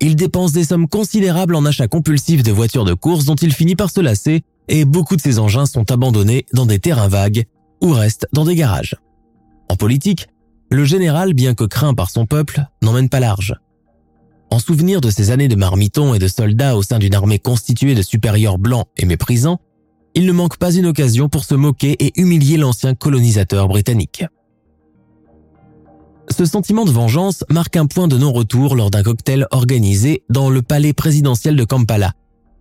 [0.00, 3.76] Il dépense des sommes considérables en achats compulsifs de voitures de course dont il finit
[3.76, 7.44] par se lasser et beaucoup de ses engins sont abandonnés dans des terrains vagues
[7.82, 8.96] ou restent dans des garages.
[9.68, 10.28] En politique,
[10.70, 13.54] le général, bien que craint par son peuple, n'emmène pas large.
[14.50, 17.94] En souvenir de ses années de marmiton et de soldats au sein d'une armée constituée
[17.94, 19.60] de supérieurs blancs et méprisants,
[20.14, 24.24] il ne manque pas une occasion pour se moquer et humilier l'ancien colonisateur britannique.
[26.30, 30.62] Ce sentiment de vengeance marque un point de non-retour lors d'un cocktail organisé dans le
[30.62, 32.12] palais présidentiel de Kampala,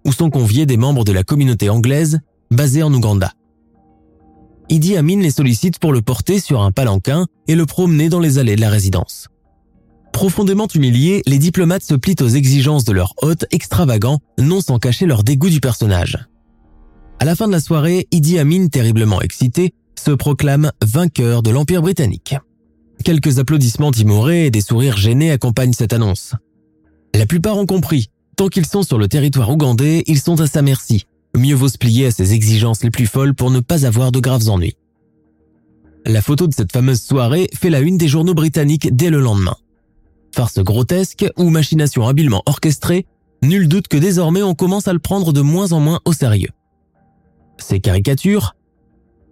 [0.06, 2.20] où sont conviés des membres de la communauté anglaise
[2.52, 3.32] basée en Ouganda.
[4.70, 8.38] Idi Amin les sollicite pour le porter sur un palanquin et le promener dans les
[8.38, 9.28] allées de la résidence.
[10.14, 15.06] Profondément humiliés, les diplomates se plient aux exigences de leur hôte extravagant, non sans cacher
[15.06, 16.18] leur dégoût du personnage.
[17.20, 21.82] À la fin de la soirée, Idi Amin, terriblement excité, se proclame vainqueur de l'Empire
[21.82, 22.36] britannique.
[23.04, 26.36] Quelques applaudissements timorés et des sourires gênés accompagnent cette annonce.
[27.16, 30.62] La plupart ont compris, tant qu'ils sont sur le territoire ougandais, ils sont à sa
[30.62, 34.12] merci, Mieux vaut se plier à ses exigences les plus folles pour ne pas avoir
[34.12, 34.76] de graves ennuis.
[36.06, 39.56] La photo de cette fameuse soirée fait la une des journaux britanniques dès le lendemain.
[40.36, 43.08] Farce grotesque ou machination habilement orchestrée,
[43.42, 46.52] nul doute que désormais on commence à le prendre de moins en moins au sérieux.
[47.58, 48.56] Ces caricatures,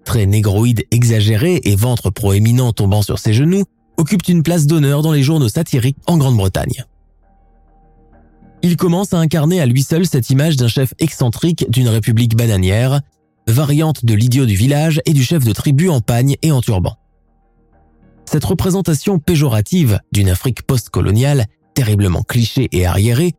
[0.04, 3.66] très négroïdes exagérées et ventre proéminent tombant sur ses genoux,
[3.98, 6.86] occupent une place d'honneur dans les journaux satiriques en Grande-Bretagne
[8.64, 13.02] il commence à incarner à lui seul cette image d'un chef excentrique d'une république bananière,
[13.48, 16.96] variante de l'idiot du village et du chef de tribu en pagne et en turban.
[18.26, 23.34] Cette représentation péjorative d'une Afrique post-coloniale, terriblement clichée et arriérée,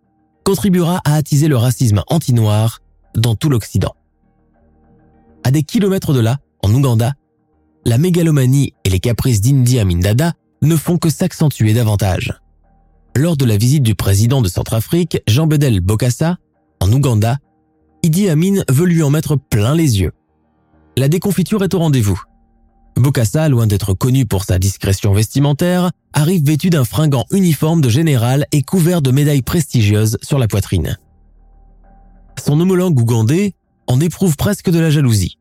[0.44, 2.80] contribuera à attiser le racisme anti-noir
[3.14, 3.94] dans tout l'Occident.
[5.44, 7.14] À des kilomètres de là, en Ouganda,
[7.84, 12.34] la mégalomanie et les caprices d'India Amin Dada ne font que s'accentuer davantage.
[13.14, 16.38] Lors de la visite du président de Centrafrique, Jean Bedel Bokassa,
[16.80, 17.38] en Ouganda,
[18.02, 20.12] Idi Amin veut lui en mettre plein les yeux.
[20.96, 22.20] La déconfiture est au rendez-vous.
[22.96, 28.46] Bokassa, loin d'être connu pour sa discrétion vestimentaire, arrive vêtu d'un fringant uniforme de général
[28.50, 30.98] et couvert de médailles prestigieuses sur la poitrine.
[32.42, 33.52] Son homologue ougandais
[33.86, 35.38] en éprouve presque de la jalousie.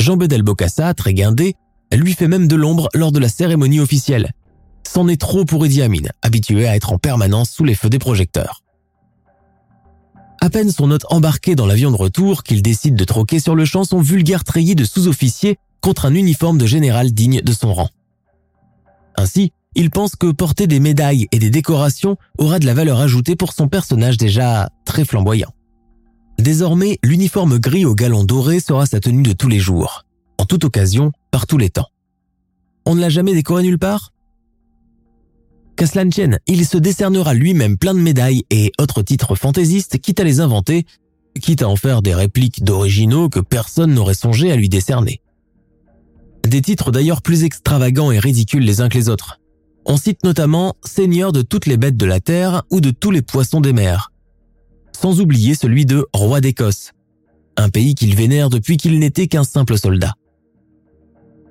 [0.00, 1.54] Jean Bedel Bokassa, très guindé,
[1.92, 4.32] lui fait même de l'ombre lors de la cérémonie officielle,
[4.94, 5.82] C'en est trop pour Idi
[6.22, 8.62] habitué à être en permanence sous les feux des projecteurs.
[10.40, 13.64] À peine son hôte embarqué dans l'avion de retour qu'il décide de troquer sur le
[13.64, 17.88] champ son vulgaire treillis de sous-officier contre un uniforme de général digne de son rang.
[19.16, 23.34] Ainsi, il pense que porter des médailles et des décorations aura de la valeur ajoutée
[23.34, 25.50] pour son personnage déjà très flamboyant.
[26.38, 30.04] Désormais, l'uniforme gris au galon doré sera sa tenue de tous les jours,
[30.38, 31.88] en toute occasion, par tous les temps.
[32.86, 34.13] On ne l'a jamais décoré nulle part?
[35.76, 36.04] Qu'à cela
[36.46, 40.86] il se décernera lui-même plein de médailles et autres titres fantaisistes, quitte à les inventer,
[41.40, 45.20] quitte à en faire des répliques d'originaux que personne n'aurait songé à lui décerner.
[46.46, 49.40] Des titres d'ailleurs plus extravagants et ridicules les uns que les autres.
[49.86, 53.22] On cite notamment seigneur de toutes les bêtes de la terre ou de tous les
[53.22, 54.12] poissons des mers.
[54.92, 56.92] Sans oublier celui de roi d'Écosse,
[57.56, 60.14] un pays qu'il vénère depuis qu'il n'était qu'un simple soldat.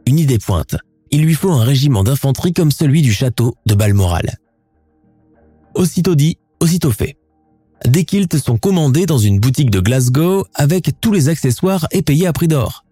[0.07, 0.75] Une idée pointe,
[1.13, 4.39] il lui faut un régiment d'infanterie comme celui du château de Balmoral.
[5.75, 7.17] Aussitôt dit, aussitôt fait.
[7.85, 12.25] Des kilts sont commandés dans une boutique de Glasgow avec tous les accessoires et payés
[12.25, 12.83] à prix d'or.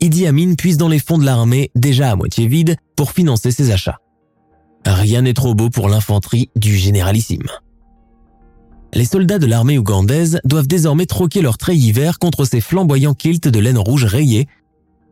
[0.00, 3.70] Idi Amin puise dans les fonds de l'armée, déjà à moitié vide, pour financer ses
[3.70, 3.98] achats.
[4.84, 7.46] Rien n'est trop beau pour l'infanterie du généralissime.
[8.94, 13.46] Les soldats de l'armée ougandaise doivent désormais troquer leur treillis vert contre ces flamboyants kilts
[13.46, 14.48] de laine rouge rayés,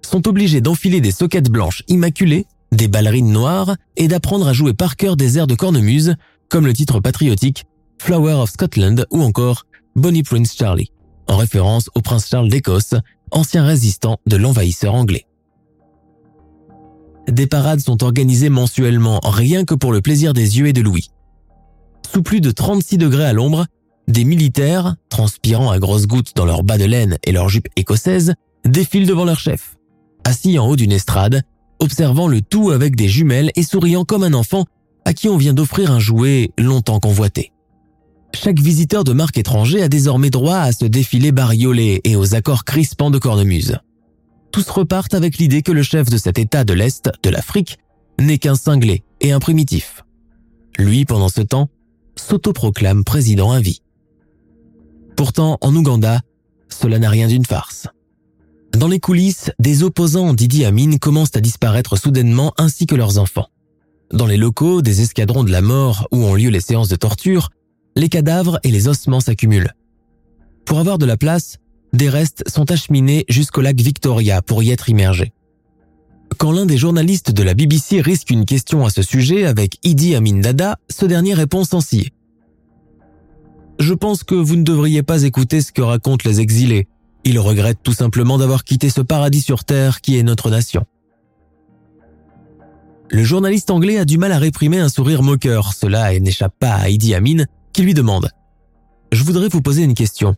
[0.09, 4.97] sont obligés d'enfiler des soquettes blanches immaculées, des ballerines noires et d'apprendre à jouer par
[4.97, 6.15] cœur des airs de cornemuse,
[6.49, 7.65] comme le titre patriotique
[8.01, 9.67] Flower of Scotland ou encore
[9.97, 10.93] Bonnie Prince Charlie,
[11.27, 12.95] en référence au prince Charles d'Écosse,
[13.31, 15.27] ancien résistant de l'envahisseur anglais.
[17.29, 21.11] Des parades sont organisées mensuellement rien que pour le plaisir des yeux et de Louis.
[22.11, 23.67] Sous plus de 36 degrés à l'ombre,
[24.07, 28.33] des militaires, transpirant à grosses gouttes dans leurs bas de laine et leurs jupes écossaises,
[28.65, 29.78] défilent devant leur chef,
[30.29, 31.43] assis en haut d'une estrade,
[31.81, 34.67] observant le tout avec des jumelles et souriant comme un enfant
[35.05, 37.53] à qui on vient d'offrir un jouet longtemps convoité.
[38.35, 42.65] Chaque visiteur de marque étranger a désormais droit à ce défilé bariolé et aux accords
[42.65, 43.79] crispants de cornemuse.
[44.53, 47.79] Tous repartent avec l'idée que le chef de cet État de l'Est, de l'Afrique,
[48.21, 50.05] n'est qu'un cinglé et un primitif.
[50.79, 51.71] Lui, pendant ce temps,
[52.17, 53.81] s'autoproclame président à vie.
[55.17, 56.21] Pourtant, en Ouganda,
[56.69, 57.89] cela n'a rien d'une farce.
[58.79, 63.49] Dans les coulisses, des opposants d'Idi Amin commencent à disparaître soudainement ainsi que leurs enfants.
[64.13, 67.51] Dans les locaux des escadrons de la mort où ont lieu les séances de torture,
[67.97, 69.75] les cadavres et les ossements s'accumulent.
[70.65, 71.57] Pour avoir de la place,
[71.93, 75.33] des restes sont acheminés jusqu'au lac Victoria pour y être immergés.
[76.37, 80.15] Quand l'un des journalistes de la BBC risque une question à ce sujet avec Idi
[80.15, 81.85] Amin Dada, ce dernier répond sans.
[83.81, 86.87] Je pense que vous ne devriez pas écouter ce que racontent les exilés.
[87.25, 90.85] Ils regrettent tout simplement d'avoir quitté ce paradis sur Terre qui est notre nation.
[93.11, 96.89] Le journaliste anglais a du mal à réprimer un sourire moqueur, cela n'échappe pas à
[96.91, 98.27] Idi Amin, qui lui demande⁇
[99.13, 100.37] Je voudrais vous poser une question.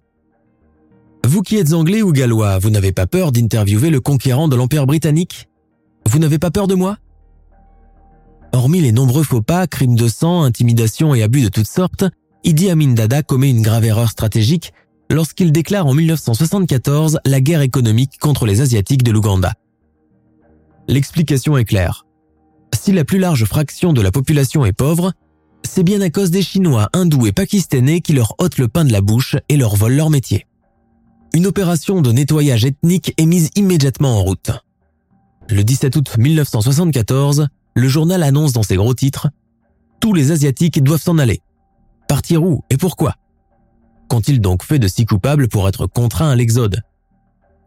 [1.27, 4.87] Vous qui êtes anglais ou gallois, vous n'avez pas peur d'interviewer le conquérant de l'Empire
[4.87, 5.49] britannique?
[6.07, 6.97] Vous n'avez pas peur de moi?
[8.53, 12.05] Hormis les nombreux faux pas, crimes de sang, intimidations et abus de toutes sortes,
[12.43, 14.73] Idi Amin Dada commet une grave erreur stratégique
[15.11, 19.53] lorsqu'il déclare en 1974 la guerre économique contre les Asiatiques de l'Ouganda.
[20.89, 22.07] L'explication est claire.
[22.75, 25.13] Si la plus large fraction de la population est pauvre,
[25.65, 28.93] c'est bien à cause des Chinois, hindous et pakistanais qui leur ôtent le pain de
[28.93, 30.47] la bouche et leur volent leur métier.
[31.35, 34.51] Une opération de nettoyage ethnique est mise immédiatement en route.
[35.49, 39.29] Le 17 août 1974, le journal annonce dans ses gros titres
[40.01, 41.41] Tous les Asiatiques doivent s'en aller.
[42.09, 43.15] Partir où et pourquoi?
[44.11, 46.83] Qu'ont-ils donc fait de si coupables pour être contraints à l'exode?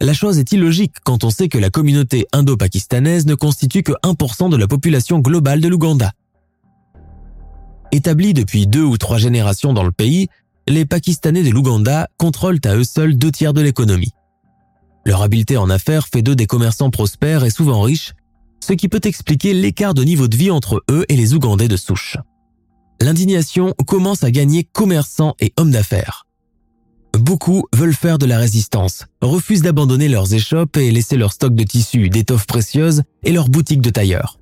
[0.02, 4.50] La chose est illogique quand on sait que la communauté indo-pakistanaise ne constitue que 1%
[4.50, 6.12] de la population globale de l'Ouganda.
[7.94, 10.28] Établis depuis deux ou trois générations dans le pays,
[10.68, 14.12] les Pakistanais de l'Ouganda contrôlent à eux seuls deux tiers de l'économie.
[15.06, 18.12] Leur habileté en affaires fait d'eux des commerçants prospères et souvent riches,
[18.60, 21.78] ce qui peut expliquer l'écart de niveau de vie entre eux et les Ougandais de
[21.78, 22.18] souche.
[23.00, 26.26] L'indignation commence à gagner commerçants et hommes d'affaires.
[27.20, 31.64] Beaucoup veulent faire de la résistance, refusent d'abandonner leurs échoppes et laisser leur stock de
[31.64, 34.40] tissus, d'étoffes précieuses et leurs boutiques de tailleurs.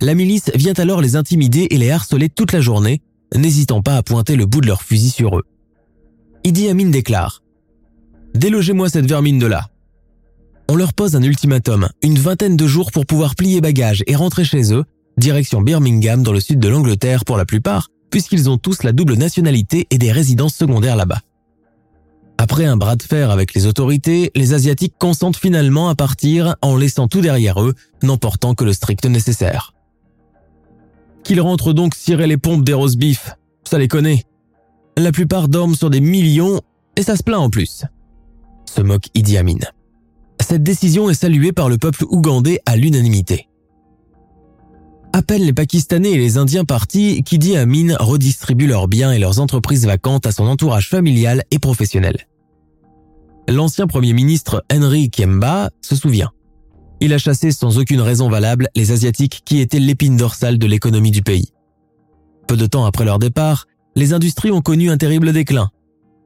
[0.00, 3.02] La milice vient alors les intimider et les harceler toute la journée,
[3.36, 5.44] n'hésitant pas à pointer le bout de leur fusil sur eux.
[6.44, 7.42] Idi Amin déclare
[8.34, 9.68] Délogez-moi cette vermine de là.
[10.68, 14.44] On leur pose un ultimatum, une vingtaine de jours pour pouvoir plier bagages et rentrer
[14.44, 14.84] chez eux,
[15.18, 19.14] direction Birmingham dans le sud de l'Angleterre pour la plupart, puisqu'ils ont tous la double
[19.14, 21.20] nationalité et des résidences secondaires là-bas.
[22.42, 26.76] Après un bras de fer avec les autorités, les Asiatiques consentent finalement à partir en
[26.76, 29.74] laissant tout derrière eux, n'emportant que le strict nécessaire
[31.22, 33.36] qu'ils rentrent donc cirer les pompes des rose beef.
[33.62, 34.24] Ça les connaît.
[34.98, 36.60] La plupart dorment sur des millions
[36.96, 37.84] et ça se plaint en plus.
[38.68, 39.60] Se moque Idi Amin.
[40.40, 43.46] Cette décision est saluée par le peuple ougandais à l'unanimité.
[45.12, 49.86] À les Pakistanais et les Indiens partis qu'Idi Amin redistribue leurs biens et leurs entreprises
[49.86, 52.26] vacantes à son entourage familial et professionnel.
[53.48, 56.30] L'ancien Premier ministre Henry Kiemba se souvient.
[57.00, 61.10] Il a chassé sans aucune raison valable les Asiatiques qui étaient l'épine dorsale de l'économie
[61.10, 61.52] du pays.
[62.46, 63.66] Peu de temps après leur départ,
[63.96, 65.70] les industries ont connu un terrible déclin.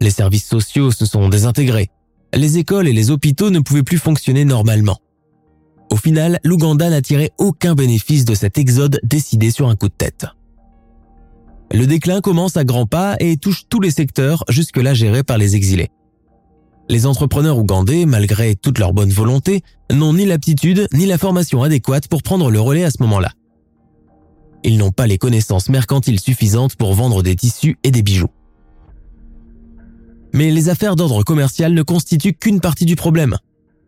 [0.01, 1.89] Les services sociaux se sont désintégrés.
[2.35, 4.99] Les écoles et les hôpitaux ne pouvaient plus fonctionner normalement.
[5.91, 9.95] Au final, l'Ouganda n'a tiré aucun bénéfice de cet exode décidé sur un coup de
[9.95, 10.27] tête.
[11.73, 15.57] Le déclin commence à grands pas et touche tous les secteurs jusque-là gérés par les
[15.57, 15.91] exilés.
[16.89, 19.63] Les entrepreneurs ougandais, malgré toute leur bonne volonté,
[19.93, 23.33] n'ont ni l'aptitude ni la formation adéquate pour prendre le relais à ce moment-là.
[24.63, 28.31] Ils n'ont pas les connaissances mercantiles suffisantes pour vendre des tissus et des bijoux.
[30.33, 33.37] Mais les affaires d'ordre commercial ne constituent qu'une partie du problème.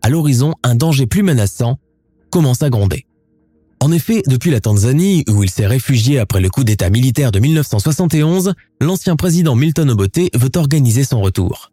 [0.03, 1.79] À l'horizon, un danger plus menaçant
[2.31, 3.07] commence à gronder.
[3.81, 7.39] En effet, depuis la Tanzanie, où il s'est réfugié après le coup d'État militaire de
[7.39, 11.71] 1971, l'ancien président Milton Obote veut organiser son retour.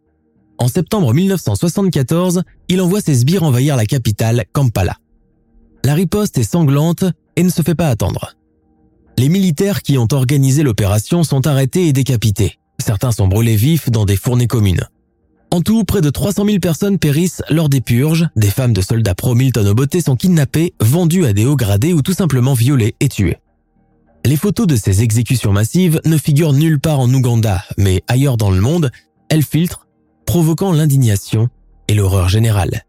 [0.58, 4.98] En septembre 1974, il envoie ses sbires envahir la capitale, Kampala.
[5.84, 7.04] La riposte est sanglante
[7.36, 8.36] et ne se fait pas attendre.
[9.18, 12.60] Les militaires qui ont organisé l'opération sont arrêtés et décapités.
[12.80, 14.88] Certains sont brûlés vifs dans des fournées communes.
[15.52, 18.28] En tout, près de 300 000 personnes périssent lors des purges.
[18.36, 22.14] Des femmes de soldats pro-Milton Obote sont kidnappées, vendues à des hauts gradés ou tout
[22.14, 23.38] simplement violées et tuées.
[24.26, 28.50] Les photos de ces exécutions massives ne figurent nulle part en Ouganda, mais ailleurs dans
[28.50, 28.92] le monde,
[29.30, 29.85] elles filtrent,
[30.26, 31.50] provoquant l'indignation
[31.88, 32.86] et l'horreur générale.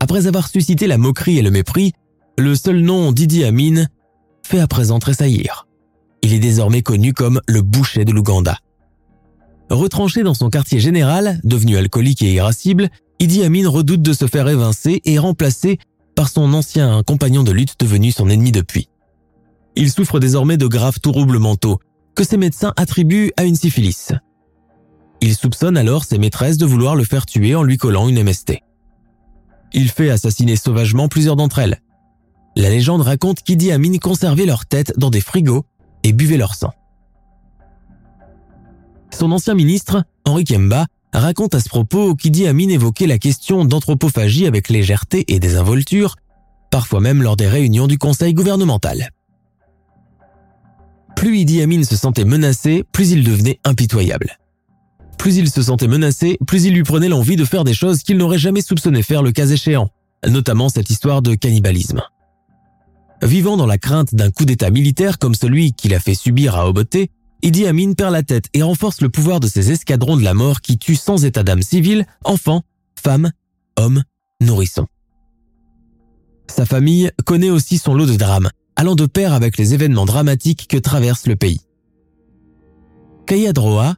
[0.00, 1.92] Après avoir suscité la moquerie et le mépris,
[2.38, 3.86] le seul nom Didi Amin
[4.44, 5.66] fait à présent tressaillir.
[6.22, 8.58] Il est désormais connu comme le boucher de l'Ouganda.
[9.70, 12.88] Retranché dans son quartier général, devenu alcoolique et irascible,
[13.20, 15.78] Idi Amin redoute de se faire évincer et remplacé
[16.14, 18.88] par son ancien compagnon de lutte devenu son ennemi depuis.
[19.76, 21.78] Il souffre désormais de graves troubles mentaux
[22.14, 24.12] que ses médecins attribuent à une syphilis.
[25.20, 28.62] Il soupçonne alors ses maîtresses de vouloir le faire tuer en lui collant une MST.
[29.72, 31.80] Il fait assassiner sauvagement plusieurs d'entre elles.
[32.56, 35.64] La légende raconte qu'Idi Amin conservait leur tête dans des frigos
[36.02, 36.72] et buvait leur sang.
[39.10, 44.46] Son ancien ministre, Henri Kemba, raconte à ce propos qu'Idi Amin évoquait la question d'anthropophagie
[44.46, 46.16] avec légèreté et désinvolture,
[46.70, 49.10] parfois même lors des réunions du conseil gouvernemental.
[51.16, 54.38] Plus Idi Amin se sentait menacé, plus il devenait impitoyable.
[55.18, 58.16] Plus il se sentait menacé, plus il lui prenait l'envie de faire des choses qu'il
[58.16, 59.90] n'aurait jamais soupçonné faire le cas échéant,
[60.26, 62.02] notamment cette histoire de cannibalisme.
[63.22, 66.68] Vivant dans la crainte d'un coup d'état militaire comme celui qu'il a fait subir à
[66.68, 66.96] Obote,
[67.42, 70.60] Idi Amin perd la tête et renforce le pouvoir de ses escadrons de la mort
[70.60, 72.62] qui tuent sans état d'âme civil enfants,
[73.00, 73.30] femmes,
[73.76, 74.02] hommes,
[74.40, 74.86] nourrissons.
[76.48, 80.66] Sa famille connaît aussi son lot de drames, allant de pair avec les événements dramatiques
[80.68, 81.60] que traverse le pays.
[83.26, 83.96] Kayadroa,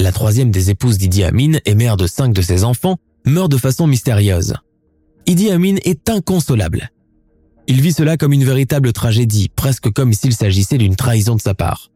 [0.00, 3.56] la troisième des épouses d'Idi Amin et mère de cinq de ses enfants, meurt de
[3.56, 4.54] façon mystérieuse.
[5.26, 6.90] Idi Amin est inconsolable.
[7.66, 11.54] Il vit cela comme une véritable tragédie, presque comme s'il s'agissait d'une trahison de sa
[11.54, 11.90] part.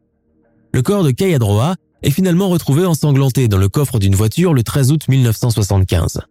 [0.73, 4.91] Le corps de Kayadroa est finalement retrouvé ensanglanté dans le coffre d'une voiture le 13
[4.91, 6.21] août 1975.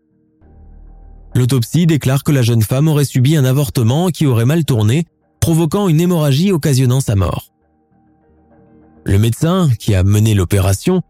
[1.34, 5.04] L'autopsie déclare que la jeune femme aurait subi un avortement qui aurait mal tourné,
[5.40, 7.52] provoquant une hémorragie occasionnant sa mort.
[9.04, 11.02] Le médecin qui a mené l'opération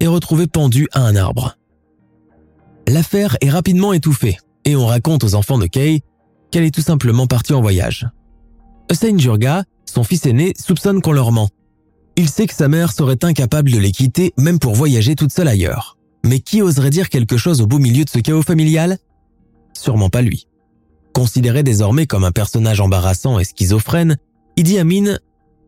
[0.00, 1.56] est retrouvé pendu à un arbre.
[2.86, 6.02] L'affaire est rapidement étouffée et on raconte aux enfants de Kay
[6.50, 8.08] qu'elle est tout simplement partie en voyage.
[8.90, 11.50] Hussein Jurga, son fils aîné, soupçonne qu'on leur ment
[12.18, 15.46] il sait que sa mère serait incapable de les quitter même pour voyager toute seule
[15.46, 15.96] ailleurs.
[16.24, 18.98] Mais qui oserait dire quelque chose au beau milieu de ce chaos familial?
[19.72, 20.48] Sûrement pas lui.
[21.12, 24.16] Considéré désormais comme un personnage embarrassant et schizophrène,
[24.56, 25.18] Idi Amin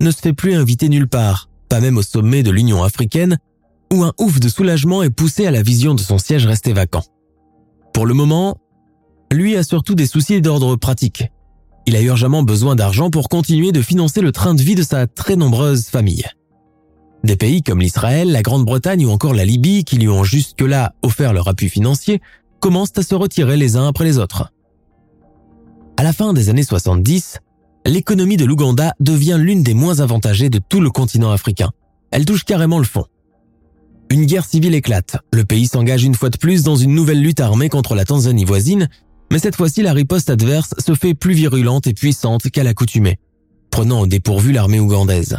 [0.00, 3.38] ne se fait plus inviter nulle part, pas même au sommet de l'Union africaine,
[3.93, 7.05] où un ouf de soulagement est poussé à la vision de son siège resté vacant.
[7.93, 8.59] Pour le moment,
[9.32, 11.24] lui a surtout des soucis d'ordre pratique.
[11.86, 15.07] Il a urgemment besoin d'argent pour continuer de financer le train de vie de sa
[15.07, 16.24] très nombreuse famille.
[17.24, 21.32] Des pays comme l'Israël, la Grande-Bretagne ou encore la Libye, qui lui ont jusque-là offert
[21.32, 22.20] leur appui financier,
[22.61, 24.53] commencent à se retirer les uns après les autres.
[25.97, 27.38] À la fin des années 70,
[27.84, 31.70] l'économie de l'Ouganda devient l'une des moins avantagées de tout le continent africain.
[32.11, 33.05] Elle touche carrément le fond.
[34.11, 35.16] Une guerre civile éclate.
[35.32, 38.44] Le pays s'engage une fois de plus dans une nouvelle lutte armée contre la Tanzanie
[38.44, 38.88] voisine,
[39.30, 43.18] mais cette fois-ci la riposte adverse se fait plus virulente et puissante qu'à l'accoutumée,
[43.70, 45.38] prenant au dépourvu l'armée ougandaise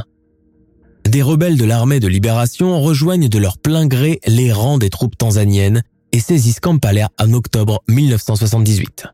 [1.12, 5.18] des rebelles de l'armée de libération rejoignent de leur plein gré les rangs des troupes
[5.18, 9.08] tanzaniennes et saisissent Kampala en octobre 1978.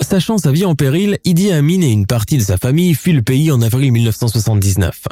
[0.00, 3.22] Sachant sa vie en péril, Idi Amin et une partie de sa famille fuient le
[3.22, 5.04] pays en avril 1979.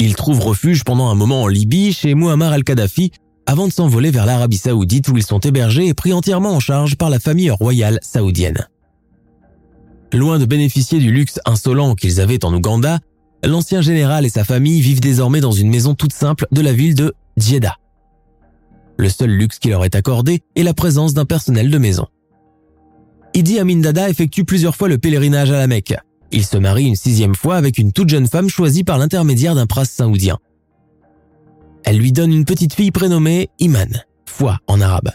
[0.00, 3.12] Ils trouvent refuge pendant un moment en Libye chez Muammar al-Kadhafi
[3.46, 6.96] avant de s'envoler vers l'Arabie saoudite où ils sont hébergés et pris entièrement en charge
[6.96, 8.66] par la famille royale saoudienne.
[10.12, 12.98] Loin de bénéficier du luxe insolent qu'ils avaient en Ouganda,
[13.42, 16.94] L'ancien général et sa famille vivent désormais dans une maison toute simple de la ville
[16.94, 17.76] de Djeddah.
[18.98, 22.06] Le seul luxe qui leur est accordé est la présence d'un personnel de maison.
[23.32, 25.96] Idi Amin Dada effectue plusieurs fois le pèlerinage à la Mecque.
[26.32, 29.66] Il se marie une sixième fois avec une toute jeune femme choisie par l'intermédiaire d'un
[29.66, 30.38] prince saoudien.
[31.84, 35.10] Elle lui donne une petite fille prénommée Iman, foi en arabe.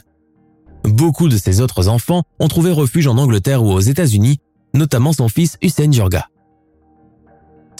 [0.84, 4.39] Beaucoup de ses autres enfants ont trouvé refuge en Angleterre ou aux États-Unis,
[4.74, 6.28] notamment son fils Hussein Jurga.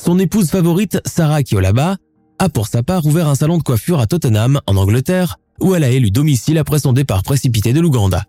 [0.02, 1.98] Son épouse favorite, Sarah Kiolaba,
[2.40, 5.84] a pour sa part ouvert un salon de coiffure à Tottenham, en Angleterre, où elle
[5.84, 8.24] a élu domicile après son départ précipité de l'Ouganda.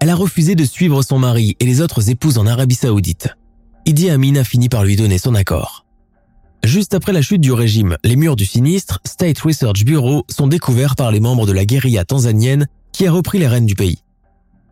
[0.00, 3.28] Elle a refusé de suivre son mari et les autres épouses en Arabie saoudite.
[3.84, 5.84] Idi Amin a fini par lui donner son accord.
[6.62, 10.94] Juste après la chute du régime, les murs du sinistre State Research Bureau sont découverts
[10.94, 13.98] par les membres de la guérilla tanzanienne qui a repris les rênes du pays.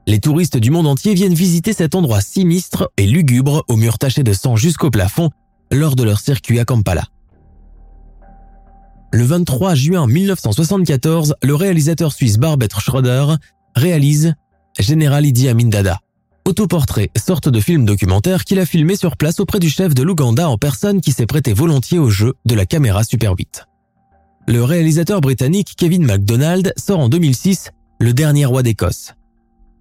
[0.06, 4.22] Les touristes du monde entier viennent visiter cet endroit sinistre et lugubre aux murs tachés
[4.22, 5.30] de sang jusqu'au plafond
[5.72, 7.08] lors de leur circuit à Kampala.
[9.12, 13.34] Le 23 juin 1974, le réalisateur suisse Barbet Schroeder
[13.74, 14.34] réalise
[14.78, 15.98] Général Idi Amin Dada,
[16.44, 20.48] autoportrait, sorte de film documentaire qu'il a filmé sur place auprès du chef de l'Ouganda
[20.48, 23.66] en personne qui s'est prêté volontiers au jeu de la caméra Super 8.
[24.48, 27.70] Le réalisateur britannique Kevin MacDonald sort en 2006
[28.00, 29.14] Le dernier roi d'Écosse.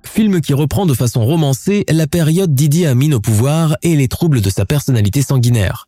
[0.04, 4.42] Film qui reprend de façon romancée la période d'Idi Amin au pouvoir et les troubles
[4.42, 5.88] de sa personnalité sanguinaire.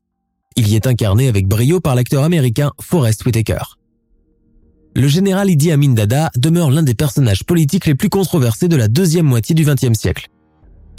[0.55, 3.77] Il y est incarné avec brio par l'acteur américain Forrest Whitaker.
[4.95, 8.89] Le général Idi Amin Dada demeure l'un des personnages politiques les plus controversés de la
[8.89, 10.27] deuxième moitié du XXe siècle.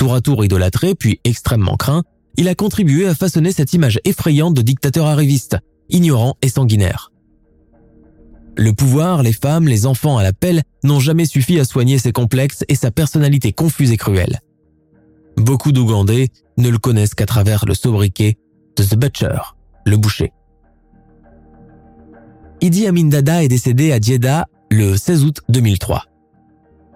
[0.02, 2.02] Tour à tour idolâtré puis extrêmement craint,
[2.36, 5.58] il a contribué à façonner cette image effrayante de dictateur arriviste,
[5.90, 7.12] ignorant et sanguinaire.
[8.56, 12.10] Le pouvoir, les femmes, les enfants à la pelle n'ont jamais suffi à soigner ses
[12.10, 14.40] complexes et sa personnalité confuse et cruelle.
[15.36, 18.38] Beaucoup d'Ougandais ne le connaissent qu'à travers le sobriquet
[18.76, 19.38] de The Butcher,
[19.86, 20.32] le boucher.
[22.60, 26.06] Idi Amin Dada est décédé à Jeddah le 16 août 2003.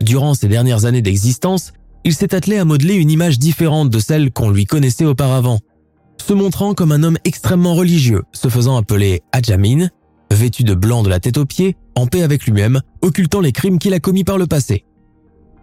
[0.01, 1.73] Durant ses dernières années d'existence,
[2.07, 5.59] il s'est attelé à modeler une image différente de celle qu'on lui connaissait auparavant,
[6.25, 9.89] se montrant comme un homme extrêmement religieux, se faisant appeler Adjamin,
[10.31, 13.81] vêtu de blanc de la tête aux pieds, en paix avec lui-même, occultant les crimes
[13.81, 14.85] qu'il a commis par le passé.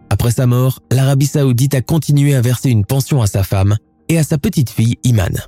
[0.09, 3.77] Après sa mort, l'Arabie saoudite a continué à verser une pension à sa femme
[4.09, 5.47] et à sa petite fille Iman.